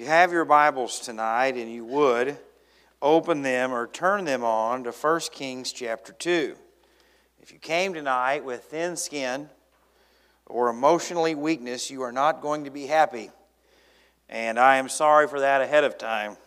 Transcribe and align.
you 0.00 0.06
have 0.06 0.32
your 0.32 0.46
Bibles 0.46 0.98
tonight 0.98 1.56
and 1.56 1.70
you 1.70 1.84
would, 1.84 2.38
open 3.02 3.42
them 3.42 3.70
or 3.70 3.86
turn 3.86 4.24
them 4.24 4.42
on 4.42 4.84
to 4.84 4.92
1 4.92 5.20
Kings 5.30 5.74
chapter 5.74 6.14
2. 6.14 6.56
If 7.42 7.52
you 7.52 7.58
came 7.58 7.92
tonight 7.92 8.42
with 8.42 8.64
thin 8.64 8.96
skin 8.96 9.50
or 10.46 10.70
emotionally 10.70 11.34
weakness, 11.34 11.90
you 11.90 12.00
are 12.00 12.12
not 12.12 12.40
going 12.40 12.64
to 12.64 12.70
be 12.70 12.86
happy. 12.86 13.30
And 14.30 14.58
I 14.58 14.76
am 14.76 14.88
sorry 14.88 15.28
for 15.28 15.40
that 15.40 15.60
ahead 15.60 15.84
of 15.84 15.98
time. 15.98 16.38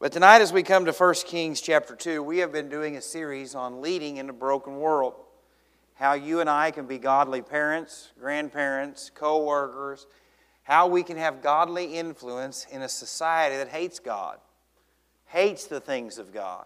But 0.00 0.10
tonight, 0.10 0.42
as 0.42 0.52
we 0.52 0.64
come 0.64 0.84
to 0.86 0.92
1 0.92 1.14
Kings 1.26 1.60
chapter 1.60 1.94
2, 1.94 2.24
we 2.24 2.38
have 2.38 2.50
been 2.50 2.68
doing 2.68 2.96
a 2.96 3.02
series 3.02 3.54
on 3.54 3.80
leading 3.80 4.16
in 4.16 4.28
a 4.28 4.32
broken 4.32 4.78
world. 4.78 5.14
How 5.94 6.14
you 6.14 6.40
and 6.40 6.50
I 6.50 6.72
can 6.72 6.86
be 6.86 6.98
godly 6.98 7.40
parents, 7.40 8.10
grandparents, 8.18 9.12
co 9.14 9.44
workers, 9.44 10.08
how 10.66 10.88
we 10.88 11.04
can 11.04 11.16
have 11.16 11.42
godly 11.42 11.94
influence 11.94 12.66
in 12.72 12.82
a 12.82 12.88
society 12.88 13.56
that 13.56 13.68
hates 13.68 14.00
God, 14.00 14.38
hates 15.26 15.66
the 15.66 15.78
things 15.78 16.18
of 16.18 16.32
God. 16.32 16.64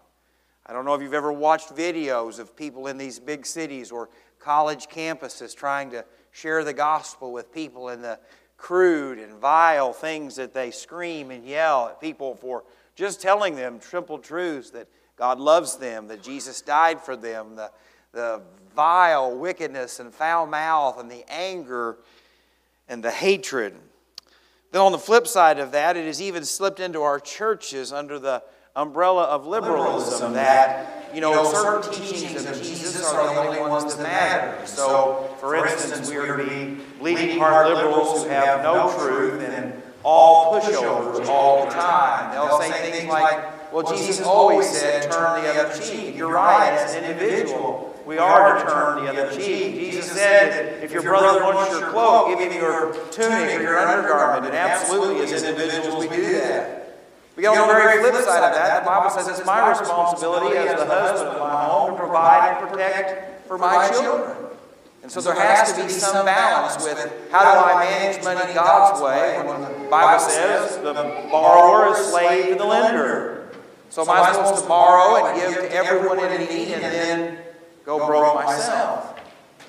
I 0.65 0.73
don't 0.73 0.85
know 0.85 0.95
if 0.95 1.03
you've 1.03 1.13
ever 1.13 1.31
watched 1.31 1.75
videos 1.75 2.39
of 2.39 2.55
people 2.55 2.87
in 2.87 2.97
these 2.97 3.19
big 3.19 3.45
cities 3.45 3.91
or 3.91 4.09
college 4.39 4.87
campuses 4.87 5.55
trying 5.55 5.91
to 5.91 6.03
share 6.31 6.63
the 6.63 6.73
gospel 6.73 7.31
with 7.31 7.53
people 7.53 7.89
in 7.89 8.01
the 8.01 8.17
crude 8.57 9.19
and 9.19 9.35
vile 9.35 9.93
things 9.93 10.35
that 10.35 10.51
they 10.51 10.71
scream 10.71 11.29
and 11.29 11.45
yell 11.45 11.89
at 11.89 12.01
people 12.01 12.33
for 12.33 12.63
just 12.95 13.21
telling 13.21 13.55
them 13.55 13.79
simple 13.81 14.17
truths 14.17 14.71
that 14.71 14.87
God 15.15 15.39
loves 15.39 15.77
them, 15.77 16.07
that 16.07 16.23
Jesus 16.23 16.59
died 16.61 16.99
for 16.99 17.15
them, 17.15 17.55
the, 17.55 17.69
the 18.13 18.41
vile 18.75 19.37
wickedness 19.37 19.99
and 19.99 20.11
foul 20.11 20.47
mouth 20.47 20.99
and 20.99 21.11
the 21.11 21.23
anger 21.29 21.97
and 22.89 23.03
the 23.03 23.11
hatred. 23.11 23.75
Then, 24.71 24.81
on 24.81 24.91
the 24.93 24.97
flip 24.97 25.27
side 25.27 25.59
of 25.59 25.71
that, 25.73 25.97
it 25.97 26.05
has 26.05 26.21
even 26.21 26.45
slipped 26.45 26.79
into 26.79 27.01
our 27.01 27.19
churches 27.19 27.91
under 27.91 28.19
the 28.19 28.41
umbrella 28.73 29.23
of 29.23 29.45
liberalism 29.45 30.33
that, 30.33 31.13
you 31.13 31.19
know, 31.19 31.43
certain 31.51 31.91
teachings 31.91 32.45
of 32.45 32.55
Jesus 32.57 33.11
are 33.11 33.33
the 33.33 33.41
only 33.41 33.59
ones 33.59 33.93
that 33.93 34.01
matter. 34.01 34.65
So, 34.65 35.35
for 35.41 35.57
instance, 35.57 36.09
we 36.09 36.15
are 36.15 36.37
to 36.37 36.43
be 36.43 36.81
bleeding 36.99 37.37
heart 37.37 37.67
liberals 37.67 38.23
who 38.23 38.29
have 38.29 38.63
no 38.63 38.95
truth 38.97 39.41
and 39.41 39.83
all 40.03 40.59
pushovers 40.59 41.27
all 41.27 41.65
the 41.65 41.71
time. 41.71 42.31
They'll 42.31 42.59
say 42.61 42.91
things 42.91 43.09
like, 43.09 43.73
well, 43.73 43.83
Jesus 43.83 44.25
always 44.25 44.69
said, 44.69 45.11
turn 45.11 45.43
the 45.43 45.49
other 45.49 45.81
cheek. 45.81 46.15
You're 46.15 46.31
right, 46.31 46.71
as 46.71 46.95
an 46.95 47.03
individual 47.03 47.90
we 48.11 48.17
are 48.17 48.59
to 48.59 48.69
turn 48.69 49.05
the 49.05 49.09
other 49.09 49.33
cheek. 49.33 49.73
Jesus 49.75 50.11
said 50.11 50.51
that 50.51 50.83
if 50.83 50.91
your 50.91 51.01
brother 51.01 51.41
wants 51.41 51.71
your 51.71 51.91
cloak, 51.91 52.27
give 52.27 52.39
him 52.39 52.51
your 52.59 52.93
tunic 53.09 53.57
or 53.57 53.61
your 53.61 53.79
undergarment. 53.79 54.47
And 54.47 54.53
absolutely, 54.53 55.23
as 55.23 55.43
individuals, 55.43 56.09
we 56.09 56.13
do 56.13 56.33
that. 56.33 56.99
But 57.37 57.45
on 57.45 57.69
the 57.69 57.73
very 57.73 58.01
flip 58.01 58.21
side 58.25 58.43
of 58.43 58.53
that, 58.53 58.83
the 58.83 58.85
Bible 58.85 59.09
says 59.11 59.29
it's 59.29 59.47
my 59.47 59.69
responsibility 59.69 60.57
as 60.57 60.77
the 60.77 60.85
husband 60.85 61.29
of 61.29 61.39
my 61.39 61.63
home 61.63 61.91
to 61.91 61.97
provide 61.97 62.57
and 62.57 62.69
protect 62.69 63.47
for 63.47 63.57
my 63.57 63.89
children. 63.89 64.35
And 65.03 65.09
so 65.09 65.21
there 65.21 65.33
has 65.33 65.71
to 65.71 65.81
be 65.81 65.89
some 65.89 66.25
balance 66.25 66.83
with 66.83 67.31
how 67.31 67.41
do 67.41 67.59
I 67.63 67.85
manage 67.85 68.21
money 68.25 68.53
God's 68.53 69.01
way 69.01 69.41
when 69.47 69.61
the 69.61 69.89
Bible 69.89 70.19
says 70.19 70.75
the 70.79 70.93
borrower 71.31 71.95
is 71.95 72.07
slave 72.07 72.49
to 72.49 72.55
the 72.55 72.65
lender. 72.65 73.53
So 73.89 74.01
am 74.01 74.09
I 74.09 74.33
supposed 74.33 74.63
to 74.63 74.67
borrow 74.67 75.25
and 75.25 75.39
give 75.39 75.55
to 75.55 75.71
everyone 75.73 76.19
in 76.19 76.41
need 76.41 76.73
and 76.73 76.83
then 76.83 77.37
go 77.85 78.05
broke 78.05 78.35
myself. 78.35 79.19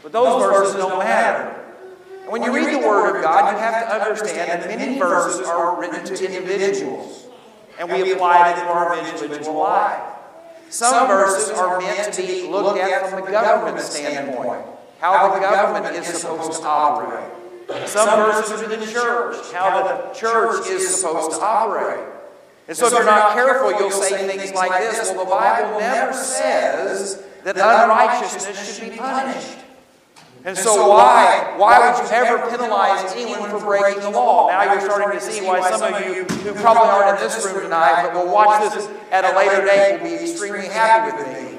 But 0.03 0.13
those 0.13 0.43
verses 0.43 0.75
don't 0.75 0.99
matter. 0.99 1.59
And 2.23 2.31
when 2.33 2.43
you 2.43 2.55
read 2.55 2.73
the 2.73 2.87
Word 2.87 3.17
of 3.17 3.23
God, 3.23 3.53
you 3.53 3.59
have 3.59 3.89
to 3.89 3.95
understand 3.95 4.63
that 4.63 4.79
many 4.79 4.99
verses 4.99 5.47
are 5.47 5.81
written 5.81 6.05
to 6.05 6.25
individuals, 6.25 7.27
and 7.79 7.91
we 7.91 8.13
apply 8.13 8.53
them 8.55 8.67
to 8.67 8.73
our 8.73 8.99
individual 8.99 9.59
life. 9.61 10.01
Some 10.69 11.07
verses 11.07 11.51
are 11.51 11.79
meant 11.81 12.15
to 12.15 12.23
be 12.23 12.49
looked 12.49 12.79
at 12.79 13.11
from 13.11 13.25
the 13.25 13.31
government 13.31 13.81
standpoint, 13.81 14.65
how 15.01 15.35
the 15.35 15.41
government 15.41 15.95
is 15.97 16.07
supposed 16.07 16.61
to 16.61 16.67
operate. 16.67 17.31
Some 17.87 18.09
verses 18.09 18.63
are 18.63 18.69
to 18.69 18.77
the 18.77 18.91
church, 18.91 19.53
how 19.53 19.83
the 19.83 20.15
church 20.15 20.67
is 20.67 21.01
supposed 21.01 21.39
to 21.39 21.45
operate. 21.45 22.12
And 22.73 22.79
so 22.79 22.87
if 22.87 22.95
you're 22.95 23.05
not 23.05 23.35
careful, 23.35 23.71
you'll 23.79 23.91
say 23.91 24.27
things 24.27 24.55
like 24.55 24.71
this 24.81 25.13
Well, 25.15 25.27
the 25.27 25.31
Bible 25.31 25.79
never 25.79 26.15
says 26.15 27.23
that 27.45 27.59
unrighteousness 27.59 28.79
should 28.79 28.91
be 28.91 28.97
punished. 28.97 29.59
And 30.47 30.57
so, 30.57 30.89
why, 30.89 31.53
why 31.59 31.93
would 31.93 32.03
you 32.03 32.11
ever 32.11 32.39
penalize 32.49 33.13
anyone 33.13 33.51
for 33.51 33.61
breaking 33.61 34.01
the 34.01 34.09
law? 34.09 34.49
Now 34.49 34.73
you're 34.73 34.81
starting 34.81 35.19
to 35.19 35.23
see 35.23 35.45
why 35.45 35.61
some 35.71 35.93
of 35.93 36.01
you 36.01 36.25
who 36.25 36.55
probably 36.63 36.89
aren't 36.89 37.21
in 37.21 37.29
this 37.29 37.45
room 37.45 37.63
tonight, 37.63 38.05
but 38.05 38.15
will 38.15 38.33
watch 38.33 38.73
this 38.73 38.89
at 39.11 39.27
a 39.27 39.37
later 39.37 39.67
date, 39.67 40.01
will 40.01 40.09
be 40.09 40.31
extremely 40.31 40.69
happy 40.69 41.15
with 41.15 41.27
me. 41.29 41.52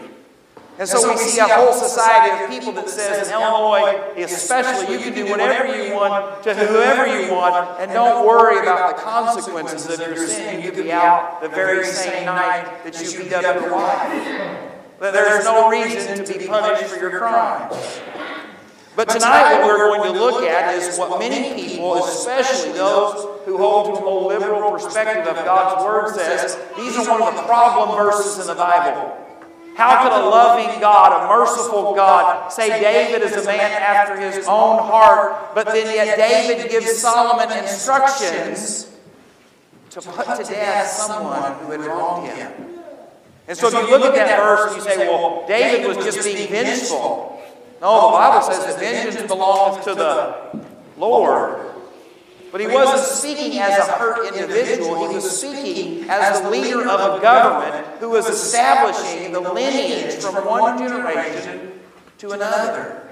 And 0.80 0.90
so 0.90 1.08
we 1.08 1.18
see 1.18 1.40
a 1.40 1.48
whole 1.48 1.74
society 1.74 2.44
of 2.44 2.50
people 2.50 2.72
that 2.74 2.90
says 2.90 3.28
in 3.28 3.34
Illinois, 3.34 4.14
especially, 4.18 4.96
you 4.96 5.00
can 5.02 5.14
do 5.14 5.30
whatever 5.30 5.68
you 5.76 5.94
want 5.94 6.44
to 6.44 6.54
whoever 6.56 7.06
you 7.06 7.32
want, 7.32 7.80
and 7.80 7.92
don't 7.92 8.26
worry 8.26 8.60
about 8.60 8.96
the 8.96 9.02
consequences 9.02 9.88
of 9.88 10.00
your 10.00 10.28
sin. 10.28 10.62
You 10.64 10.72
could 10.72 10.86
be 10.86 10.92
out 10.92 11.42
the 11.42 11.50
very 11.50 11.86
same 11.86 12.26
night 12.26 12.84
that 12.84 13.00
you 13.02 13.24
beat 13.24 13.34
up 13.34 13.62
your 13.62 13.72
wife 13.72 14.72
that 15.04 15.12
there 15.12 15.38
is 15.38 15.44
no 15.44 15.70
reason 15.70 16.24
to 16.24 16.40
be 16.40 16.48
punished 16.48 16.86
for 16.86 16.98
your 16.98 17.20
crimes. 17.20 17.76
But 18.96 19.10
tonight, 19.10 19.60
what 19.60 19.68
we're 19.68 19.98
going 19.98 20.14
to 20.14 20.20
look 20.20 20.44
at 20.44 20.76
is 20.76 20.98
what 20.98 21.20
many 21.20 21.62
people, 21.62 22.06
especially 22.06 22.72
those 22.72 23.42
who 23.46 23.58
hold 23.58 23.98
to 23.98 24.06
a 24.06 24.16
liberal 24.28 24.72
perspective 24.72 25.28
of 25.28 25.44
God's 25.44 25.84
Word, 25.84 26.16
says 26.16 26.58
these 26.78 26.96
are 26.96 27.20
one 27.20 27.34
of 27.34 27.36
the 27.36 27.44
problem 27.44 27.98
verses 27.98 28.40
in 28.40 28.48
the 28.48 28.56
Bible. 28.56 29.23
How 29.76 30.04
could 30.04 30.12
a 30.12 30.26
loving 30.30 30.80
God, 30.80 31.24
a 31.24 31.28
merciful 31.28 31.96
God, 31.96 32.50
say 32.50 32.80
David 32.80 33.24
is 33.24 33.34
a 33.34 33.46
man 33.46 33.72
after 33.72 34.20
his 34.20 34.46
own 34.48 34.78
heart, 34.78 35.56
but 35.56 35.66
then 35.68 35.94
yet 35.96 36.18
David 36.18 36.70
gives 36.70 36.92
Solomon 36.98 37.58
instructions 37.58 38.96
to 39.90 40.02
put 40.02 40.26
to 40.26 40.44
death 40.44 40.88
someone 40.88 41.54
who 41.60 41.72
had 41.72 41.82
wronged 41.82 42.30
him? 42.30 42.52
And 43.48 43.58
so, 43.58 43.68
if 43.68 43.90
you 43.90 43.98
look 43.98 44.16
at 44.16 44.28
that 44.28 44.40
verse 44.40 44.74
and 44.74 44.78
you 44.78 44.90
say, 44.90 45.08
well, 45.08 45.46
David 45.48 45.88
was 45.88 46.06
just 46.06 46.24
being 46.24 46.48
vengeful. 46.50 47.42
No, 47.82 48.12
the 48.12 48.18
Bible 48.18 48.42
says 48.42 48.66
that 48.66 48.80
vengeance 48.80 49.28
belongs 49.28 49.84
to 49.84 49.94
the 49.94 50.64
Lord. 50.98 51.73
But 52.53 52.62
he 52.62 52.68
wasn't 52.68 53.02
speaking 53.02 53.58
as 53.58 53.80
a 53.80 53.94
hurt 53.94 54.28
individual. 54.28 55.09
He 55.09 55.16
was 55.16 55.40
speaking 55.41 56.08
as 56.08 56.40
the 56.40 56.52
leader 56.52 56.88
of 56.88 57.18
a 57.18 57.19
government 57.19 57.97
who 57.97 58.12
was 58.12 58.30
establishing 58.30 59.34
the 59.34 59.40
lineage 59.40 60.14
from 60.22 60.36
one 60.46 60.78
generation 60.78 61.72
to 62.19 62.30
another. 62.30 63.09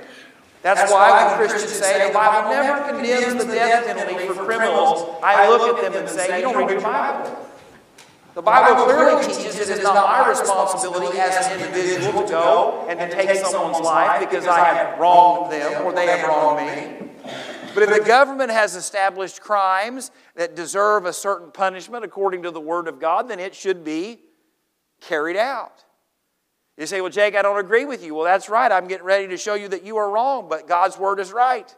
That's 0.62 0.92
why 0.92 1.26
when 1.26 1.38
Christians 1.38 1.72
say 1.74 2.08
the 2.08 2.14
Bible 2.14 2.52
never 2.52 2.88
condemns 2.94 3.44
the 3.44 3.52
death 3.52 3.88
penalty 3.88 4.28
for 4.28 4.46
criminals, 4.46 5.10
I 5.24 5.50
look 5.50 5.76
at 5.76 5.92
them 5.92 6.00
and 6.00 6.08
say, 6.08 6.38
you 6.38 6.44
don't 6.44 6.56
read 6.56 6.70
your 6.70 6.82
Bible. 6.82 7.36
The 8.36 8.44
Bible 8.44 8.86
clearly 8.86 9.26
teaches 9.26 9.60
it 9.60 9.70
is 9.70 9.82
not 9.82 9.96
my 9.96 10.30
responsibility 10.30 11.18
as 11.18 11.48
an 11.48 11.62
individual 11.62 12.26
to 12.26 12.32
go 12.32 12.86
and 12.88 13.00
to 13.00 13.10
take 13.10 13.44
someone's 13.44 13.84
life 13.84 14.20
because 14.20 14.46
I 14.46 14.60
have 14.60 15.00
wronged 15.00 15.52
them 15.52 15.84
or 15.84 15.94
they 15.94 16.06
have 16.06 16.28
wronged 16.30 16.68
me. 16.68 17.08
But 17.74 17.84
if 17.84 17.90
the 17.90 18.06
government 18.06 18.52
has 18.52 18.76
established 18.76 19.42
crimes 19.42 20.12
that 20.36 20.56
deserve 20.56 21.06
a 21.06 21.14
certain 21.14 21.52
punishment 21.52 22.04
according 22.04 22.44
to 22.44 22.52
the 22.52 22.60
Word 22.60 22.88
of 22.88 23.00
God, 23.00 23.30
then 23.30 23.40
it 23.40 23.56
should 23.56 23.84
be 23.84 24.20
carried 25.00 25.38
out. 25.38 25.86
You 26.78 26.86
say, 26.86 27.00
Well, 27.00 27.10
Jake, 27.10 27.36
I 27.36 27.42
don't 27.42 27.60
agree 27.60 27.86
with 27.86 28.04
you. 28.04 28.16
Well, 28.16 28.26
that's 28.26 28.50
right. 28.50 28.72
I'm 28.72 28.88
getting 28.88 29.06
ready 29.06 29.28
to 29.28 29.38
show 29.38 29.54
you 29.54 29.68
that 29.70 29.84
you 29.84 29.98
are 29.98 30.10
wrong, 30.10 30.48
but 30.50 30.68
God's 30.68 30.98
Word 30.98 31.20
is 31.20 31.32
right. 31.32 31.74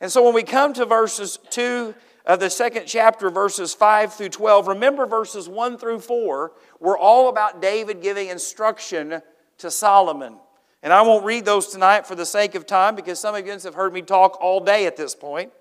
And 0.00 0.12
so 0.12 0.24
when 0.24 0.34
we 0.34 0.44
come 0.44 0.72
to 0.74 0.84
verses 0.84 1.38
2 1.50 1.94
of 2.24 2.38
the 2.38 2.50
second 2.50 2.86
chapter, 2.86 3.30
verses 3.30 3.74
5 3.74 4.14
through 4.14 4.28
12, 4.28 4.68
remember 4.68 5.06
verses 5.06 5.48
1 5.48 5.78
through 5.78 6.00
4 6.00 6.52
were 6.78 6.98
all 6.98 7.28
about 7.28 7.60
David 7.60 8.00
giving 8.00 8.28
instruction 8.28 9.22
to 9.58 9.70
Solomon. 9.70 10.38
And 10.82 10.92
I 10.92 11.02
won't 11.02 11.24
read 11.24 11.44
those 11.44 11.68
tonight 11.68 12.06
for 12.06 12.14
the 12.14 12.26
sake 12.26 12.54
of 12.54 12.66
time 12.66 12.94
because 12.94 13.18
some 13.18 13.34
of 13.34 13.44
you 13.44 13.52
have 13.52 13.74
heard 13.74 13.92
me 13.92 14.02
talk 14.02 14.38
all 14.40 14.60
day 14.60 14.86
at 14.86 14.96
this 14.96 15.14
point. 15.14 15.52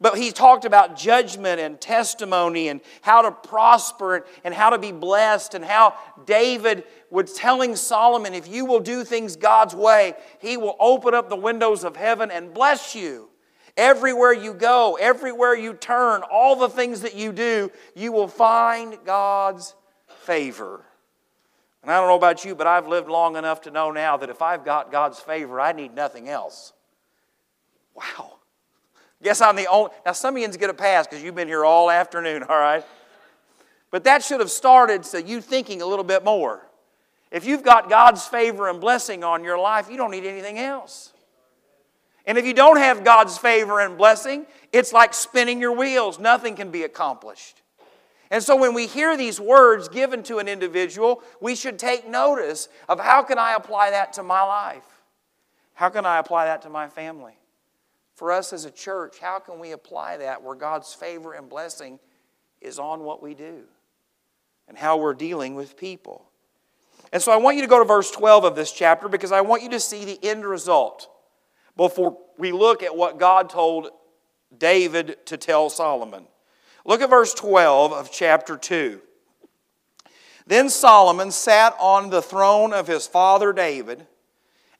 But 0.00 0.16
he 0.16 0.30
talked 0.30 0.64
about 0.64 0.96
judgment 0.96 1.60
and 1.60 1.80
testimony 1.80 2.68
and 2.68 2.80
how 3.00 3.22
to 3.22 3.32
prosper 3.32 4.24
and 4.44 4.54
how 4.54 4.70
to 4.70 4.78
be 4.78 4.92
blessed 4.92 5.54
and 5.54 5.64
how 5.64 5.94
David 6.24 6.84
was 7.10 7.32
telling 7.32 7.74
Solomon, 7.74 8.32
if 8.32 8.46
you 8.46 8.64
will 8.64 8.78
do 8.78 9.02
things 9.02 9.34
God's 9.34 9.74
way, 9.74 10.14
he 10.38 10.56
will 10.56 10.76
open 10.78 11.14
up 11.14 11.28
the 11.28 11.36
windows 11.36 11.82
of 11.82 11.96
heaven 11.96 12.30
and 12.30 12.54
bless 12.54 12.94
you. 12.94 13.28
Everywhere 13.76 14.32
you 14.32 14.54
go, 14.54 14.96
everywhere 15.00 15.56
you 15.56 15.72
turn, 15.72 16.22
all 16.30 16.54
the 16.54 16.68
things 16.68 17.00
that 17.00 17.16
you 17.16 17.32
do, 17.32 17.70
you 17.96 18.12
will 18.12 18.28
find 18.28 18.98
God's 19.04 19.74
favor. 20.06 20.84
And 21.82 21.90
I 21.90 21.98
don't 21.98 22.08
know 22.08 22.16
about 22.16 22.44
you, 22.44 22.54
but 22.54 22.66
I've 22.66 22.88
lived 22.88 23.08
long 23.08 23.36
enough 23.36 23.62
to 23.62 23.70
know 23.70 23.90
now 23.90 24.16
that 24.16 24.30
if 24.30 24.42
I've 24.42 24.64
got 24.64 24.90
God's 24.90 25.20
favor, 25.20 25.60
I 25.60 25.72
need 25.72 25.94
nothing 25.94 26.28
else. 26.28 26.72
Wow. 27.94 28.38
Guess 29.22 29.40
I'm 29.40 29.56
the 29.56 29.66
only. 29.66 29.90
Now, 30.06 30.12
some 30.12 30.36
of 30.36 30.42
you 30.42 30.48
get 30.48 30.70
a 30.70 30.74
pass 30.74 31.06
because 31.06 31.22
you've 31.22 31.34
been 31.34 31.48
here 31.48 31.64
all 31.64 31.90
afternoon, 31.90 32.42
all 32.48 32.58
right? 32.58 32.84
But 33.90 34.04
that 34.04 34.22
should 34.22 34.40
have 34.40 34.50
started 34.50 35.04
so 35.04 35.18
you 35.18 35.40
thinking 35.40 35.82
a 35.82 35.86
little 35.86 36.04
bit 36.04 36.24
more. 36.24 36.66
If 37.30 37.46
you've 37.46 37.62
got 37.62 37.90
God's 37.90 38.24
favor 38.26 38.68
and 38.68 38.80
blessing 38.80 39.22
on 39.22 39.44
your 39.44 39.58
life, 39.58 39.90
you 39.90 39.96
don't 39.96 40.10
need 40.10 40.24
anything 40.24 40.58
else. 40.58 41.12
And 42.26 42.36
if 42.36 42.44
you 42.44 42.54
don't 42.54 42.76
have 42.76 43.04
God's 43.04 43.38
favor 43.38 43.80
and 43.80 43.96
blessing, 43.96 44.46
it's 44.72 44.92
like 44.92 45.14
spinning 45.14 45.60
your 45.60 45.72
wheels. 45.72 46.18
Nothing 46.18 46.56
can 46.56 46.70
be 46.70 46.82
accomplished. 46.82 47.62
And 48.30 48.42
so 48.42 48.56
when 48.56 48.74
we 48.74 48.86
hear 48.86 49.16
these 49.16 49.40
words 49.40 49.88
given 49.88 50.22
to 50.24 50.38
an 50.38 50.48
individual, 50.48 51.22
we 51.40 51.54
should 51.54 51.78
take 51.78 52.08
notice 52.08 52.68
of 52.88 53.00
how 53.00 53.22
can 53.22 53.38
I 53.38 53.54
apply 53.54 53.90
that 53.90 54.12
to 54.14 54.22
my 54.22 54.42
life? 54.42 54.84
How 55.74 55.88
can 55.88 56.04
I 56.04 56.18
apply 56.18 56.46
that 56.46 56.62
to 56.62 56.70
my 56.70 56.88
family? 56.88 57.38
For 58.14 58.32
us 58.32 58.52
as 58.52 58.64
a 58.64 58.70
church, 58.70 59.18
how 59.20 59.38
can 59.38 59.58
we 59.58 59.72
apply 59.72 60.18
that 60.18 60.42
where 60.42 60.56
God's 60.56 60.92
favor 60.92 61.32
and 61.32 61.48
blessing 61.48 61.98
is 62.60 62.78
on 62.78 63.04
what 63.04 63.22
we 63.22 63.32
do 63.34 63.62
and 64.66 64.76
how 64.76 64.96
we're 64.96 65.14
dealing 65.14 65.54
with 65.54 65.76
people? 65.76 66.24
And 67.12 67.22
so 67.22 67.32
I 67.32 67.36
want 67.36 67.56
you 67.56 67.62
to 67.62 67.68
go 67.68 67.78
to 67.78 67.84
verse 67.84 68.10
12 68.10 68.44
of 68.44 68.56
this 68.56 68.72
chapter 68.72 69.08
because 69.08 69.32
I 69.32 69.40
want 69.40 69.62
you 69.62 69.70
to 69.70 69.80
see 69.80 70.04
the 70.04 70.18
end 70.22 70.44
result 70.44 71.08
before 71.76 72.18
we 72.36 72.52
look 72.52 72.82
at 72.82 72.94
what 72.94 73.18
God 73.18 73.48
told 73.48 73.88
David 74.56 75.16
to 75.26 75.36
tell 75.36 75.70
Solomon. 75.70 76.26
Look 76.88 77.02
at 77.02 77.10
verse 77.10 77.34
12 77.34 77.92
of 77.92 78.10
chapter 78.10 78.56
2. 78.56 79.02
Then 80.46 80.70
Solomon 80.70 81.30
sat 81.30 81.76
on 81.78 82.08
the 82.08 82.22
throne 82.22 82.72
of 82.72 82.86
his 82.86 83.06
father 83.06 83.52
David, 83.52 84.06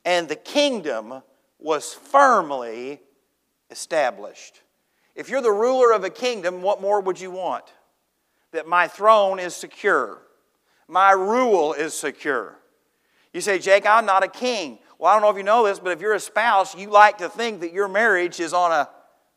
and 0.03 0.27
the 0.27 0.35
kingdom 0.35 1.21
was 1.59 1.93
firmly 1.93 2.99
established. 3.69 4.63
If 5.13 5.29
you're 5.29 5.43
the 5.43 5.51
ruler 5.51 5.91
of 5.93 6.03
a 6.03 6.09
kingdom, 6.09 6.63
what 6.63 6.81
more 6.81 6.99
would 6.99 7.21
you 7.21 7.29
want? 7.29 7.65
That 8.53 8.67
my 8.67 8.87
throne 8.87 9.37
is 9.37 9.55
secure, 9.55 10.19
my 10.87 11.11
rule 11.11 11.73
is 11.73 11.93
secure. 11.93 12.57
You 13.33 13.41
say, 13.41 13.59
Jake, 13.59 13.85
I'm 13.85 14.07
not 14.07 14.23
a 14.23 14.27
king. 14.27 14.79
Well, 14.97 15.11
I 15.11 15.13
don't 15.13 15.21
know 15.21 15.29
if 15.29 15.37
you 15.37 15.43
know 15.43 15.67
this, 15.67 15.77
but 15.77 15.91
if 15.91 16.01
you're 16.01 16.15
a 16.15 16.19
spouse, 16.19 16.75
you 16.75 16.89
like 16.89 17.19
to 17.19 17.29
think 17.29 17.59
that 17.59 17.71
your 17.71 17.87
marriage 17.87 18.39
is 18.39 18.51
on 18.51 18.71
a 18.71 18.89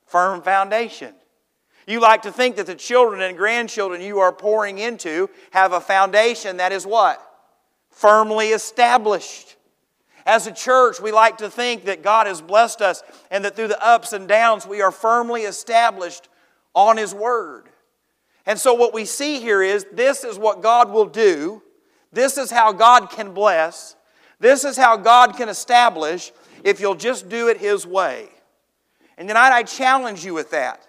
firm 0.06 0.40
foundation. 0.40 1.14
You 1.86 2.00
like 2.00 2.22
to 2.22 2.32
think 2.32 2.56
that 2.56 2.66
the 2.66 2.74
children 2.74 3.20
and 3.22 3.36
grandchildren 3.36 4.00
you 4.00 4.20
are 4.20 4.32
pouring 4.32 4.78
into 4.78 5.28
have 5.50 5.72
a 5.72 5.80
foundation 5.80 6.58
that 6.58 6.72
is 6.72 6.86
what? 6.86 7.20
Firmly 7.90 8.48
established. 8.48 9.56
As 10.24 10.46
a 10.46 10.52
church, 10.52 11.00
we 11.00 11.10
like 11.10 11.38
to 11.38 11.50
think 11.50 11.84
that 11.86 12.02
God 12.02 12.26
has 12.26 12.40
blessed 12.40 12.80
us 12.80 13.02
and 13.30 13.44
that 13.44 13.56
through 13.56 13.68
the 13.68 13.84
ups 13.84 14.12
and 14.12 14.28
downs 14.28 14.66
we 14.66 14.80
are 14.80 14.92
firmly 14.92 15.42
established 15.42 16.28
on 16.74 16.96
His 16.96 17.12
Word. 17.12 17.68
And 18.46 18.58
so, 18.58 18.74
what 18.74 18.94
we 18.94 19.04
see 19.04 19.40
here 19.40 19.62
is 19.62 19.86
this 19.92 20.24
is 20.24 20.38
what 20.38 20.62
God 20.62 20.90
will 20.90 21.06
do, 21.06 21.62
this 22.12 22.38
is 22.38 22.50
how 22.50 22.72
God 22.72 23.10
can 23.10 23.32
bless, 23.32 23.96
this 24.38 24.64
is 24.64 24.76
how 24.76 24.96
God 24.96 25.36
can 25.36 25.48
establish 25.48 26.32
if 26.62 26.80
you'll 26.80 26.94
just 26.94 27.28
do 27.28 27.48
it 27.48 27.58
His 27.58 27.84
way. 27.84 28.28
And 29.18 29.28
tonight 29.28 29.52
I 29.52 29.64
challenge 29.64 30.24
you 30.24 30.34
with 30.34 30.50
that. 30.52 30.86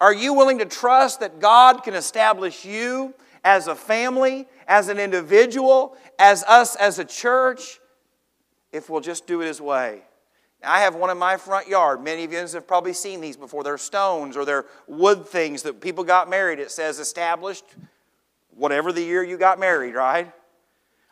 Are 0.00 0.14
you 0.14 0.34
willing 0.34 0.58
to 0.58 0.64
trust 0.66 1.20
that 1.20 1.40
God 1.40 1.82
can 1.82 1.94
establish 1.94 2.64
you 2.64 3.14
as 3.44 3.66
a 3.66 3.74
family, 3.74 4.46
as 4.68 4.88
an 4.88 4.98
individual, 4.98 5.96
as 6.18 6.42
us 6.44 6.76
as 6.76 6.98
a 6.98 7.04
church, 7.04 7.80
if 8.72 8.90
we'll 8.90 9.00
just 9.00 9.26
do 9.26 9.40
it 9.40 9.46
His 9.46 9.60
way? 9.60 10.02
I 10.64 10.80
have 10.80 10.94
one 10.94 11.10
in 11.10 11.18
my 11.18 11.36
front 11.36 11.68
yard. 11.68 12.02
Many 12.02 12.24
of 12.24 12.32
you 12.32 12.38
have 12.38 12.66
probably 12.66 12.92
seen 12.92 13.20
these 13.20 13.36
before. 13.36 13.62
They're 13.62 13.78
stones 13.78 14.36
or 14.36 14.44
they're 14.44 14.66
wood 14.86 15.26
things 15.26 15.62
that 15.62 15.80
people 15.80 16.02
got 16.02 16.28
married. 16.28 16.58
It 16.58 16.70
says 16.70 16.98
established 16.98 17.64
whatever 18.50 18.92
the 18.92 19.02
year 19.02 19.22
you 19.22 19.36
got 19.36 19.60
married, 19.60 19.94
right? 19.94 20.32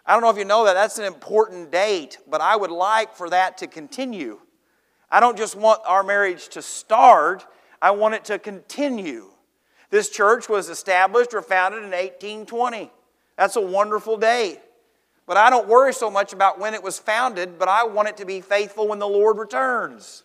I 0.07 0.13
don't 0.13 0.23
know 0.23 0.31
if 0.31 0.39
you 0.39 0.45
know 0.45 0.65
that. 0.65 0.75
That's 0.75 0.99
an 0.99 1.05
important 1.05 1.71
date, 1.71 2.19
but 2.29 2.41
I 2.41 2.57
would 2.57 2.71
like 2.71 3.15
for 3.15 3.31
that 3.31 3.59
to 3.59 3.67
continue. 3.67 4.41
I 5.11 5.21
don't 5.21 5.37
just 5.37 5.57
want 5.57 5.81
our 5.87 6.03
marriage 6.03 6.49
to 6.51 6.63
start, 6.63 7.47
I 7.85 7.91
want 7.91 8.15
it 8.15 8.25
to 8.25 8.39
continue. 8.39 9.27
This 9.91 10.09
church 10.09 10.49
was 10.49 10.71
established 10.71 11.35
or 11.35 11.43
founded 11.43 11.81
in 11.81 11.91
1820. 11.91 12.91
That's 13.37 13.57
a 13.57 13.61
wonderful 13.61 14.17
date. 14.17 14.59
But 15.27 15.37
I 15.37 15.51
don't 15.51 15.69
worry 15.69 15.93
so 15.93 16.11
much 16.11 16.33
about 16.33 16.59
when 16.59 16.73
it 16.73 16.83
was 16.83 16.99
founded, 16.99 17.59
but 17.59 17.69
I 17.69 17.85
want 17.85 18.09
it 18.09 18.17
to 18.17 18.25
be 18.25 18.41
faithful 18.41 18.89
when 18.89 19.01
the 19.01 19.07
Lord 19.07 19.37
returns. 19.37 20.23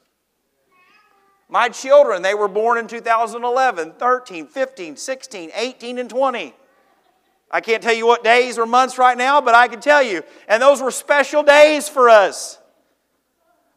My 1.50 1.67
children, 1.67 2.21
they 2.21 2.33
were 2.33 2.47
born 2.47 2.77
in 2.77 2.88
2011, 2.88 3.91
13, 4.00 4.47
15, 4.47 4.95
16, 4.95 5.51
18, 5.53 6.00
and 6.00 6.09
20. 6.09 6.53
I 7.51 7.59
can't 7.59 7.83
tell 7.83 7.94
you 7.94 8.07
what 8.07 8.23
days 8.23 8.57
or 8.57 8.65
months 8.65 8.97
right 8.97 9.17
now, 9.17 9.41
but 9.41 9.53
I 9.53 9.67
can 9.67 9.81
tell 9.81 10.01
you. 10.01 10.23
And 10.47 10.62
those 10.62 10.81
were 10.81 10.91
special 10.91 11.44
days 11.44 11.89
for 11.89 12.07
us. 12.07 12.57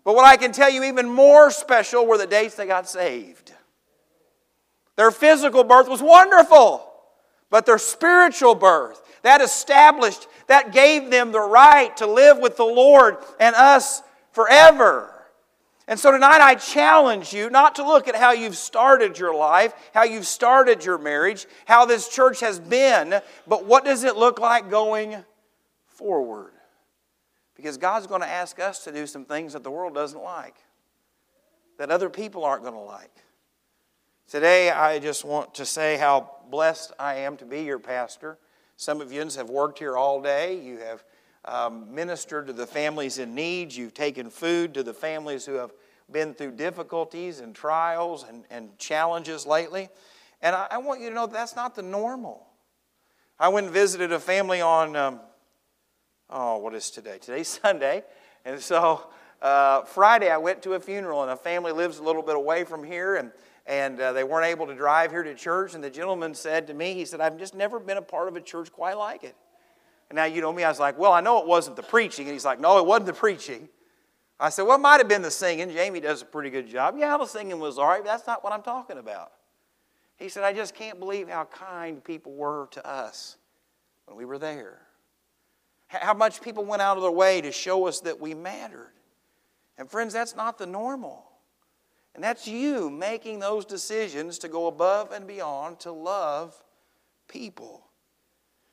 But 0.05 0.15
what 0.15 0.25
I 0.25 0.37
can 0.37 0.53
tell 0.53 0.71
you 0.71 0.85
even 0.85 1.09
more 1.09 1.51
special 1.51 2.07
were 2.07 2.17
the 2.17 2.29
dates 2.29 2.55
they 2.55 2.67
got 2.67 2.89
saved. 2.89 3.52
Their 5.03 5.11
physical 5.11 5.65
birth 5.65 5.89
was 5.89 6.01
wonderful, 6.01 6.89
but 7.51 7.67
their 7.67 7.77
spiritual 7.77 8.55
birth, 8.55 9.03
that 9.23 9.41
established, 9.41 10.29
that 10.47 10.71
gave 10.71 11.11
them 11.11 11.33
the 11.33 11.41
right 11.41 11.97
to 11.97 12.07
live 12.07 12.39
with 12.39 12.57
the 12.57 12.63
Lord 12.63 13.17
and 13.41 13.57
us 13.57 14.01
forever. 14.31 15.13
And 15.89 15.99
so 15.99 16.13
tonight 16.13 16.41
I 16.41 16.55
challenge 16.55 17.33
you 17.33 17.51
not 17.51 17.75
to 17.75 17.85
look 17.85 18.07
at 18.07 18.15
how 18.15 18.31
you've 18.31 18.57
started 18.57 19.19
your 19.19 19.35
life, 19.35 19.75
how 19.93 20.05
you've 20.05 20.29
started 20.29 20.85
your 20.85 20.99
marriage, 20.99 21.47
how 21.65 21.85
this 21.85 22.09
church 22.09 22.39
has 22.39 22.61
been, 22.61 23.21
but 23.49 23.67
what 23.67 23.85
does 23.85 24.05
it 24.05 24.15
look 24.15 24.39
like 24.39 24.71
going 24.71 25.17
forward? 25.89 26.53
Because 27.57 27.77
God's 27.77 28.07
going 28.07 28.21
to 28.21 28.29
ask 28.29 28.61
us 28.61 28.85
to 28.85 28.93
do 28.93 29.09
some 29.09 29.25
things 29.25 29.55
that 29.55 29.65
the 29.65 29.71
world 29.73 29.95
doesn't 29.95 30.23
like, 30.23 30.55
that 31.79 31.91
other 31.91 32.09
people 32.09 32.45
aren't 32.45 32.63
going 32.63 32.77
to 32.77 32.81
like. 32.81 33.22
Today, 34.33 34.71
I 34.71 34.99
just 34.99 35.27
want 35.27 35.53
to 35.57 35.67
say 35.67 35.99
how 35.99 36.37
blessed 36.49 36.95
I 36.99 37.17
am 37.17 37.37
to 37.37 37.45
be 37.45 37.65
your 37.65 37.79
pastor. 37.79 38.39
Some 38.79 39.03
of 39.03 39.13
you 39.13 39.21
have 39.21 39.51
worked 39.51 39.79
here 39.79 39.95
all 39.95 40.23
day. 40.23 40.59
You 40.59 40.79
have 40.79 41.05
um, 41.45 41.95
ministered 41.95 42.47
to 42.47 42.55
the 42.55 42.67
families 42.67 43.19
in 43.19 43.35
need. 43.35 43.75
You've 43.75 43.93
taken 43.93 44.31
food 44.31 44.73
to 44.73 44.83
the 44.83 44.95
families 44.95 45.45
who 45.45 45.57
have 45.57 45.75
been 46.11 46.33
through 46.33 46.53
difficulties 46.53 47.41
and 47.41 47.55
trials 47.55 48.25
and, 48.27 48.47
and 48.51 48.79
challenges 48.79 49.45
lately. 49.45 49.91
And 50.41 50.57
I, 50.57 50.67
I 50.71 50.79
want 50.79 51.03
you 51.03 51.11
to 51.11 51.15
know 51.15 51.27
that's 51.27 51.55
not 51.55 51.75
the 51.75 51.83
normal. 51.83 52.47
I 53.39 53.49
went 53.49 53.67
and 53.67 53.75
visited 53.75 54.13
a 54.13 54.19
family 54.19 54.63
on, 54.63 54.97
um, 54.97 55.21
oh, 56.31 56.57
what 56.57 56.75
is 56.75 56.91
today? 56.91 57.19
Today's 57.21 57.49
Sunday. 57.63 58.03
And 58.47 58.59
so 58.59 59.11
uh, 59.43 59.83
Friday 59.83 60.31
I 60.31 60.39
went 60.39 60.63
to 60.63 60.73
a 60.73 60.81
funeral, 60.81 61.21
and 61.21 61.31
a 61.31 61.37
family 61.37 61.73
lives 61.73 61.99
a 61.99 62.03
little 62.03 62.23
bit 62.23 62.37
away 62.37 62.65
from 62.65 62.83
here, 62.83 63.17
and, 63.17 63.31
and 63.67 64.01
uh, 64.01 64.13
they 64.13 64.25
weren't 64.25 64.47
able 64.47 64.67
to 64.67 64.75
drive 64.75 65.11
here 65.11 65.23
to 65.23 65.35
church. 65.35 65.75
And 65.75 65.83
the 65.83 65.91
gentleman 65.91 66.35
said 66.35 66.67
to 66.67 66.75
me, 66.75 66.95
he 66.95 67.05
said, 67.05 67.21
I've 67.21 67.39
just 67.39 67.55
never 67.55 67.79
been 67.79 67.97
a 67.97 68.03
part 68.03 68.29
of 68.29 68.37
a 68.37 68.41
church 68.41 68.73
quite 68.73 68.97
like 68.97 69.25
it. 69.25 69.37
And 70.11 70.17
now, 70.17 70.25
you 70.25 70.41
know 70.41 70.53
me, 70.53 70.65
I 70.65 70.69
was 70.69 70.81
like, 70.81 70.99
well, 70.99 71.13
I 71.13 71.21
know 71.21 71.41
it 71.41 71.47
wasn't 71.47 71.77
the 71.77 71.83
preaching. 71.83 72.27
And 72.27 72.35
he's 72.35 72.45
like, 72.45 72.61
no, 72.61 72.79
it 72.79 72.87
wasn't 72.87 73.07
the 73.07 73.13
preaching. 73.13 73.69
I 74.39 74.51
said, 74.51 74.63
well, 74.63 74.77
it 74.77 74.81
might 74.81 74.99
have 74.99 75.09
been 75.09 75.23
the 75.23 75.31
singing. 75.31 75.71
Jamie 75.71 76.01
does 76.01 76.21
a 76.21 76.25
pretty 76.25 76.51
good 76.51 76.69
job. 76.69 76.97
Yeah, 76.99 77.17
the 77.17 77.27
singing 77.27 77.61
was 77.61 77.79
all 77.79 77.87
right, 77.87 78.03
but 78.03 78.11
that's 78.11 78.27
not 78.27 78.43
what 78.43 78.53
I'm 78.53 78.63
talking 78.63 78.99
about. 78.99 79.33
He 80.17 80.29
said, 80.29 80.45
I 80.45 80.53
just 80.53 80.75
can't 80.75 80.99
believe 80.99 81.29
how 81.29 81.45
kind 81.45 82.03
people 82.03 82.33
were 82.33 82.69
to 82.73 82.87
us 82.87 83.37
when 84.07 84.17
we 84.17 84.25
were 84.25 84.39
there. 84.39 84.83
How 85.87 86.15
much 86.15 86.43
people 86.43 86.65
went 86.65 86.83
out 86.83 86.97
of 86.97 87.03
their 87.03 87.13
way 87.13 87.41
to 87.41 87.53
show 87.53 87.87
us 87.87 88.01
that 88.01 88.21
we 88.21 88.35
mattered. 88.35 88.93
And 89.79 89.91
friends, 89.91 90.13
that's 90.13 90.35
not 90.37 90.59
the 90.59 90.67
normal. 90.67 91.25
And 92.15 92.23
that's 92.23 92.47
you 92.47 92.91
making 92.91 93.39
those 93.39 93.65
decisions 93.65 94.39
to 94.39 94.49
go 94.49 94.67
above 94.67 95.13
and 95.13 95.27
beyond 95.27 95.81
to 95.81 95.93
love 95.93 96.63
people. 97.29 97.87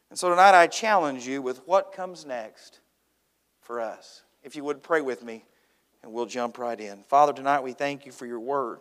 And 0.09 0.19
so 0.19 0.29
tonight 0.29 0.59
I 0.59 0.67
challenge 0.67 1.27
you 1.27 1.41
with 1.41 1.65
what 1.67 1.93
comes 1.93 2.25
next 2.25 2.79
for 3.61 3.79
us. 3.79 4.23
If 4.43 4.55
you 4.55 4.63
would 4.63 4.83
pray 4.83 5.01
with 5.01 5.23
me, 5.23 5.45
and 6.01 6.13
we'll 6.13 6.25
jump 6.25 6.57
right 6.57 6.79
in. 6.79 7.03
Father, 7.07 7.33
tonight 7.33 7.61
we 7.61 7.73
thank 7.73 8.05
you 8.05 8.11
for 8.11 8.25
your 8.25 8.39
word. 8.39 8.79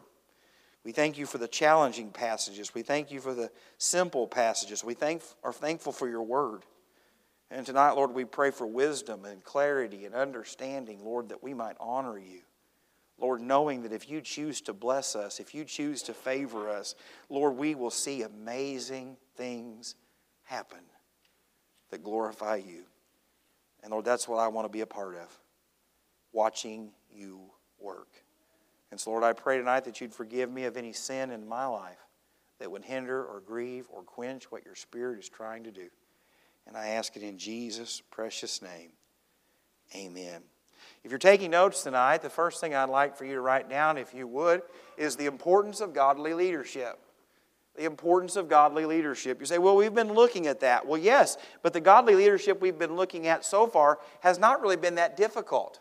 We 0.84 0.92
thank 0.92 1.18
you 1.18 1.26
for 1.26 1.38
the 1.38 1.48
challenging 1.48 2.10
passages. 2.10 2.74
We 2.74 2.82
thank 2.82 3.10
you 3.10 3.20
for 3.20 3.34
the 3.34 3.50
simple 3.76 4.26
passages. 4.26 4.84
We 4.84 4.94
thank, 4.94 5.22
are 5.42 5.52
thankful 5.52 5.92
for 5.92 6.08
your 6.08 6.22
word. 6.22 6.62
And 7.50 7.66
tonight, 7.66 7.92
Lord, 7.92 8.14
we 8.14 8.24
pray 8.24 8.50
for 8.50 8.66
wisdom 8.66 9.24
and 9.24 9.42
clarity 9.42 10.04
and 10.04 10.14
understanding, 10.14 11.04
Lord, 11.04 11.30
that 11.30 11.42
we 11.42 11.54
might 11.54 11.76
honor 11.80 12.18
you. 12.18 12.40
Lord, 13.18 13.40
knowing 13.40 13.82
that 13.82 13.92
if 13.92 14.08
you 14.08 14.20
choose 14.20 14.60
to 14.62 14.72
bless 14.72 15.16
us, 15.16 15.40
if 15.40 15.54
you 15.54 15.64
choose 15.64 16.02
to 16.04 16.14
favor 16.14 16.70
us, 16.70 16.94
Lord, 17.28 17.56
we 17.56 17.74
will 17.74 17.90
see 17.90 18.22
amazing 18.22 19.16
things 19.36 19.96
happen 20.44 20.78
that 21.90 22.02
glorify 22.02 22.56
you. 22.56 22.84
And 23.82 23.92
Lord, 23.92 24.04
that's 24.04 24.28
what 24.28 24.38
I 24.38 24.48
want 24.48 24.66
to 24.66 24.72
be 24.72 24.82
a 24.82 24.86
part 24.86 25.16
of 25.16 25.28
watching 26.32 26.90
you 27.12 27.40
work. 27.80 28.08
And 28.90 28.98
so, 28.98 29.10
Lord, 29.10 29.24
I 29.24 29.32
pray 29.32 29.58
tonight 29.58 29.84
that 29.84 30.00
you'd 30.00 30.14
forgive 30.14 30.50
me 30.50 30.64
of 30.64 30.76
any 30.76 30.92
sin 30.92 31.30
in 31.30 31.46
my 31.46 31.66
life 31.66 31.98
that 32.58 32.70
would 32.70 32.84
hinder 32.84 33.24
or 33.24 33.40
grieve 33.40 33.86
or 33.90 34.02
quench 34.02 34.50
what 34.50 34.64
your 34.64 34.74
Spirit 34.74 35.18
is 35.18 35.28
trying 35.28 35.64
to 35.64 35.70
do. 35.70 35.88
And 36.66 36.76
I 36.76 36.88
ask 36.88 37.16
it 37.16 37.22
in 37.22 37.38
Jesus' 37.38 38.02
precious 38.10 38.62
name. 38.62 38.92
Amen. 39.94 40.42
If 41.04 41.10
you're 41.10 41.18
taking 41.18 41.50
notes 41.50 41.82
tonight, 41.82 42.22
the 42.22 42.30
first 42.30 42.60
thing 42.60 42.74
I'd 42.74 42.88
like 42.88 43.16
for 43.16 43.24
you 43.24 43.34
to 43.34 43.40
write 43.40 43.70
down, 43.70 43.98
if 43.98 44.12
you 44.12 44.26
would, 44.26 44.62
is 44.96 45.16
the 45.16 45.26
importance 45.26 45.80
of 45.80 45.94
godly 45.94 46.34
leadership. 46.34 46.98
The 47.76 47.84
importance 47.84 48.34
of 48.34 48.48
godly 48.48 48.84
leadership. 48.84 49.38
You 49.38 49.46
say, 49.46 49.58
well, 49.58 49.76
we've 49.76 49.94
been 49.94 50.12
looking 50.12 50.48
at 50.48 50.60
that. 50.60 50.86
Well, 50.86 51.00
yes, 51.00 51.36
but 51.62 51.72
the 51.72 51.80
godly 51.80 52.16
leadership 52.16 52.60
we've 52.60 52.78
been 52.78 52.96
looking 52.96 53.28
at 53.28 53.44
so 53.44 53.68
far 53.68 54.00
has 54.20 54.38
not 54.38 54.60
really 54.60 54.76
been 54.76 54.96
that 54.96 55.16
difficult. 55.16 55.80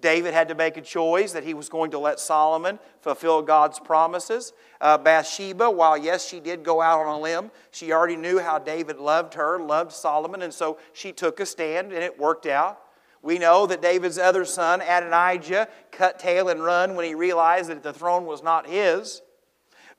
David 0.00 0.34
had 0.34 0.48
to 0.48 0.54
make 0.54 0.76
a 0.76 0.82
choice 0.82 1.32
that 1.32 1.44
he 1.44 1.54
was 1.54 1.68
going 1.68 1.90
to 1.90 1.98
let 1.98 2.20
Solomon 2.20 2.78
fulfill 3.00 3.42
God's 3.42 3.78
promises. 3.78 4.52
Uh, 4.80 4.96
Bathsheba, 4.98 5.70
while 5.70 5.96
yes, 5.96 6.26
she 6.26 6.40
did 6.40 6.62
go 6.62 6.80
out 6.80 7.00
on 7.00 7.06
a 7.06 7.20
limb, 7.20 7.50
she 7.70 7.92
already 7.92 8.16
knew 8.16 8.38
how 8.38 8.58
David 8.58 8.98
loved 8.98 9.34
her, 9.34 9.58
loved 9.58 9.92
Solomon, 9.92 10.42
and 10.42 10.52
so 10.52 10.78
she 10.92 11.12
took 11.12 11.40
a 11.40 11.46
stand 11.46 11.92
and 11.92 12.02
it 12.02 12.18
worked 12.18 12.46
out. 12.46 12.80
We 13.22 13.38
know 13.38 13.66
that 13.66 13.82
David's 13.82 14.18
other 14.18 14.44
son, 14.44 14.80
Adonijah, 14.80 15.68
cut 15.90 16.18
tail 16.18 16.48
and 16.48 16.62
run 16.62 16.94
when 16.94 17.04
he 17.04 17.14
realized 17.14 17.68
that 17.68 17.82
the 17.82 17.92
throne 17.92 18.24
was 18.24 18.42
not 18.42 18.66
his. 18.66 19.20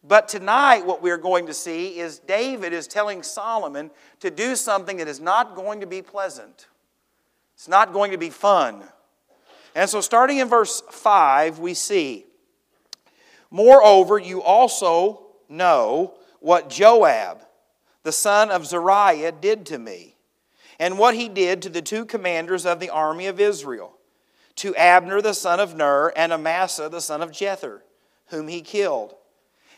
But 0.03 0.27
tonight, 0.27 0.85
what 0.85 1.03
we're 1.03 1.17
going 1.17 1.45
to 1.45 1.53
see 1.53 1.99
is 1.99 2.17
David 2.17 2.73
is 2.73 2.87
telling 2.87 3.21
Solomon 3.21 3.91
to 4.19 4.31
do 4.31 4.55
something 4.55 4.97
that 4.97 5.07
is 5.07 5.19
not 5.19 5.55
going 5.55 5.81
to 5.81 5.85
be 5.85 6.01
pleasant. 6.01 6.67
It's 7.53 7.67
not 7.67 7.93
going 7.93 8.11
to 8.11 8.17
be 8.17 8.31
fun. 8.31 8.83
And 9.75 9.87
so, 9.87 10.01
starting 10.01 10.39
in 10.39 10.49
verse 10.49 10.81
5, 10.89 11.59
we 11.59 11.75
see, 11.75 12.25
Moreover, 13.51 14.17
you 14.17 14.41
also 14.41 15.27
know 15.47 16.15
what 16.39 16.69
Joab, 16.69 17.41
the 18.03 18.11
son 18.11 18.49
of 18.49 18.65
Zeruiah, 18.65 19.33
did 19.33 19.67
to 19.67 19.77
me, 19.77 20.10
and 20.81 20.97
what 20.97 21.13
he 21.13 21.29
did 21.29 21.61
to 21.61 21.69
the 21.69 21.81
two 21.83 22.05
commanders 22.05 22.65
of 22.65 22.79
the 22.79 22.89
army 22.89 23.27
of 23.27 23.39
Israel, 23.39 23.99
to 24.55 24.75
Abner 24.75 25.21
the 25.21 25.35
son 25.35 25.59
of 25.59 25.75
Ner, 25.75 26.11
and 26.15 26.33
Amasa 26.33 26.89
the 26.89 26.99
son 26.99 27.21
of 27.21 27.29
Jether, 27.29 27.81
whom 28.29 28.47
he 28.47 28.61
killed. 28.61 29.13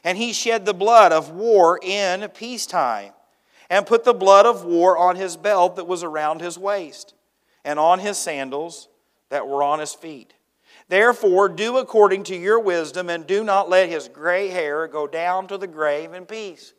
And 0.05 0.17
he 0.17 0.31
shed 0.31 0.65
the 0.65 0.73
blood 0.73 1.11
of 1.11 1.29
war 1.29 1.77
in 1.83 2.25
peacetime, 2.29 3.11
and 3.69 3.85
put 3.85 4.05
the 4.05 4.13
blood 4.13 4.45
of 4.45 4.63
war 4.63 4.97
on 4.97 5.17
his 5.17 5.35
belt 5.35 5.75
that 5.75 5.87
was 5.87 6.03
around 6.03 6.39
his 6.39 6.57
waist, 6.57 7.13
and 7.65 7.77
on 7.79 7.99
his 7.99 8.17
sandals 8.17 8.87
that 9.27 9.45
were 9.45 9.61
on 9.61 9.79
his 9.79 9.93
feet. 9.93 10.33
Therefore, 10.87 11.49
do 11.49 11.79
according 11.79 12.23
to 12.25 12.35
your 12.35 12.61
wisdom, 12.61 13.09
and 13.09 13.27
do 13.27 13.43
not 13.43 13.69
let 13.69 13.89
his 13.89 14.07
gray 14.07 14.47
hair 14.47 14.87
go 14.87 15.05
down 15.05 15.47
to 15.47 15.57
the 15.57 15.67
grave 15.67 16.13
in 16.13 16.25
peace. 16.25 16.73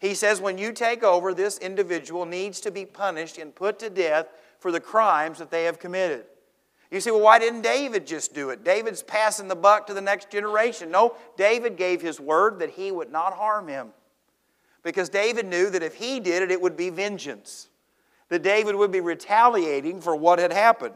He 0.00 0.14
says, 0.14 0.40
when 0.40 0.58
you 0.58 0.72
take 0.72 1.02
over, 1.04 1.32
this 1.34 1.58
individual 1.58 2.24
needs 2.24 2.60
to 2.60 2.70
be 2.70 2.86
punished 2.86 3.38
and 3.38 3.54
put 3.54 3.78
to 3.80 3.90
death 3.90 4.28
for 4.58 4.72
the 4.72 4.80
crimes 4.80 5.38
that 5.38 5.50
they 5.50 5.64
have 5.64 5.78
committed. 5.78 6.24
You 6.90 7.00
say, 7.00 7.10
well, 7.10 7.20
why 7.20 7.38
didn't 7.38 7.62
David 7.62 8.06
just 8.06 8.34
do 8.34 8.50
it? 8.50 8.64
David's 8.64 9.02
passing 9.02 9.46
the 9.46 9.54
buck 9.54 9.86
to 9.86 9.94
the 9.94 10.00
next 10.00 10.30
generation. 10.30 10.90
No, 10.90 11.14
David 11.36 11.76
gave 11.76 12.00
his 12.02 12.18
word 12.18 12.58
that 12.58 12.70
he 12.70 12.90
would 12.90 13.12
not 13.12 13.34
harm 13.34 13.68
him. 13.68 13.90
Because 14.82 15.08
David 15.08 15.46
knew 15.46 15.70
that 15.70 15.82
if 15.82 15.94
he 15.94 16.18
did 16.18 16.42
it, 16.42 16.50
it 16.50 16.60
would 16.60 16.76
be 16.76 16.90
vengeance. 16.90 17.68
That 18.30 18.42
David 18.42 18.74
would 18.74 18.90
be 18.90 19.00
retaliating 19.00 20.00
for 20.00 20.16
what 20.16 20.38
had 20.38 20.52
happened. 20.52 20.94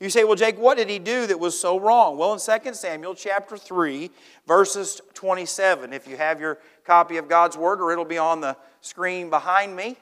You 0.00 0.10
say, 0.10 0.24
well, 0.24 0.36
Jake, 0.36 0.58
what 0.58 0.78
did 0.78 0.88
he 0.88 0.98
do 0.98 1.26
that 1.26 1.38
was 1.38 1.58
so 1.58 1.78
wrong? 1.78 2.16
Well, 2.16 2.32
in 2.32 2.38
2 2.38 2.74
Samuel 2.74 3.14
chapter 3.14 3.56
3, 3.56 4.10
verses 4.46 5.00
27, 5.14 5.92
if 5.92 6.06
you 6.06 6.16
have 6.16 6.40
your 6.40 6.58
copy 6.88 7.18
of 7.18 7.28
God's 7.28 7.56
Word, 7.56 7.80
or 7.80 7.92
it'll 7.92 8.04
be 8.06 8.18
on 8.18 8.40
the 8.40 8.56
screen 8.80 9.28
behind 9.30 9.76
me, 9.76 9.96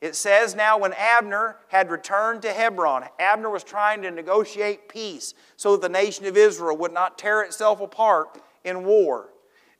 it 0.00 0.16
says, 0.16 0.56
Now 0.56 0.78
when 0.78 0.94
Abner 0.94 1.56
had 1.68 1.90
returned 1.90 2.42
to 2.42 2.52
Hebron, 2.52 3.04
Abner 3.18 3.50
was 3.50 3.62
trying 3.62 4.02
to 4.02 4.10
negotiate 4.10 4.88
peace 4.88 5.34
so 5.56 5.72
that 5.72 5.82
the 5.82 5.88
nation 5.88 6.24
of 6.24 6.36
Israel 6.36 6.76
would 6.78 6.92
not 6.92 7.18
tear 7.18 7.42
itself 7.42 7.80
apart 7.80 8.40
in 8.64 8.84
war. 8.84 9.28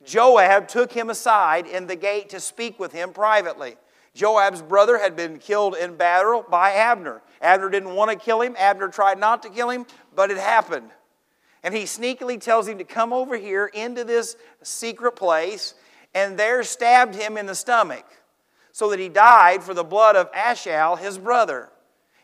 Joab 0.05 0.67
took 0.67 0.91
him 0.91 1.09
aside 1.09 1.65
in 1.65 1.87
the 1.87 1.95
gate 1.95 2.29
to 2.29 2.39
speak 2.39 2.79
with 2.79 2.91
him 2.91 3.11
privately. 3.11 3.75
Joab's 4.13 4.61
brother 4.61 4.99
had 4.99 5.15
been 5.15 5.39
killed 5.39 5.75
in 5.75 5.95
battle 5.95 6.45
by 6.47 6.73
Abner. 6.73 7.21
Abner 7.41 7.69
didn't 7.69 7.95
want 7.95 8.11
to 8.11 8.17
kill 8.17 8.41
him. 8.41 8.55
Abner 8.57 8.87
tried 8.87 9.19
not 9.19 9.41
to 9.43 9.49
kill 9.49 9.69
him, 9.69 9.87
but 10.15 10.29
it 10.29 10.37
happened. 10.37 10.91
And 11.63 11.73
he 11.73 11.83
sneakily 11.83 12.39
tells 12.39 12.67
him 12.67 12.77
to 12.77 12.83
come 12.83 13.11
over 13.11 13.35
here 13.35 13.65
into 13.65 14.03
this 14.03 14.37
secret 14.61 15.13
place 15.13 15.73
and 16.15 16.39
there 16.39 16.63
stabbed 16.63 17.13
him 17.13 17.37
in 17.37 17.45
the 17.45 17.53
stomach 17.53 18.05
so 18.71 18.89
that 18.89 18.99
he 18.99 19.09
died 19.09 19.61
for 19.61 19.73
the 19.73 19.83
blood 19.83 20.15
of 20.15 20.29
Asahel, 20.33 20.95
his 20.95 21.17
brother. 21.17 21.69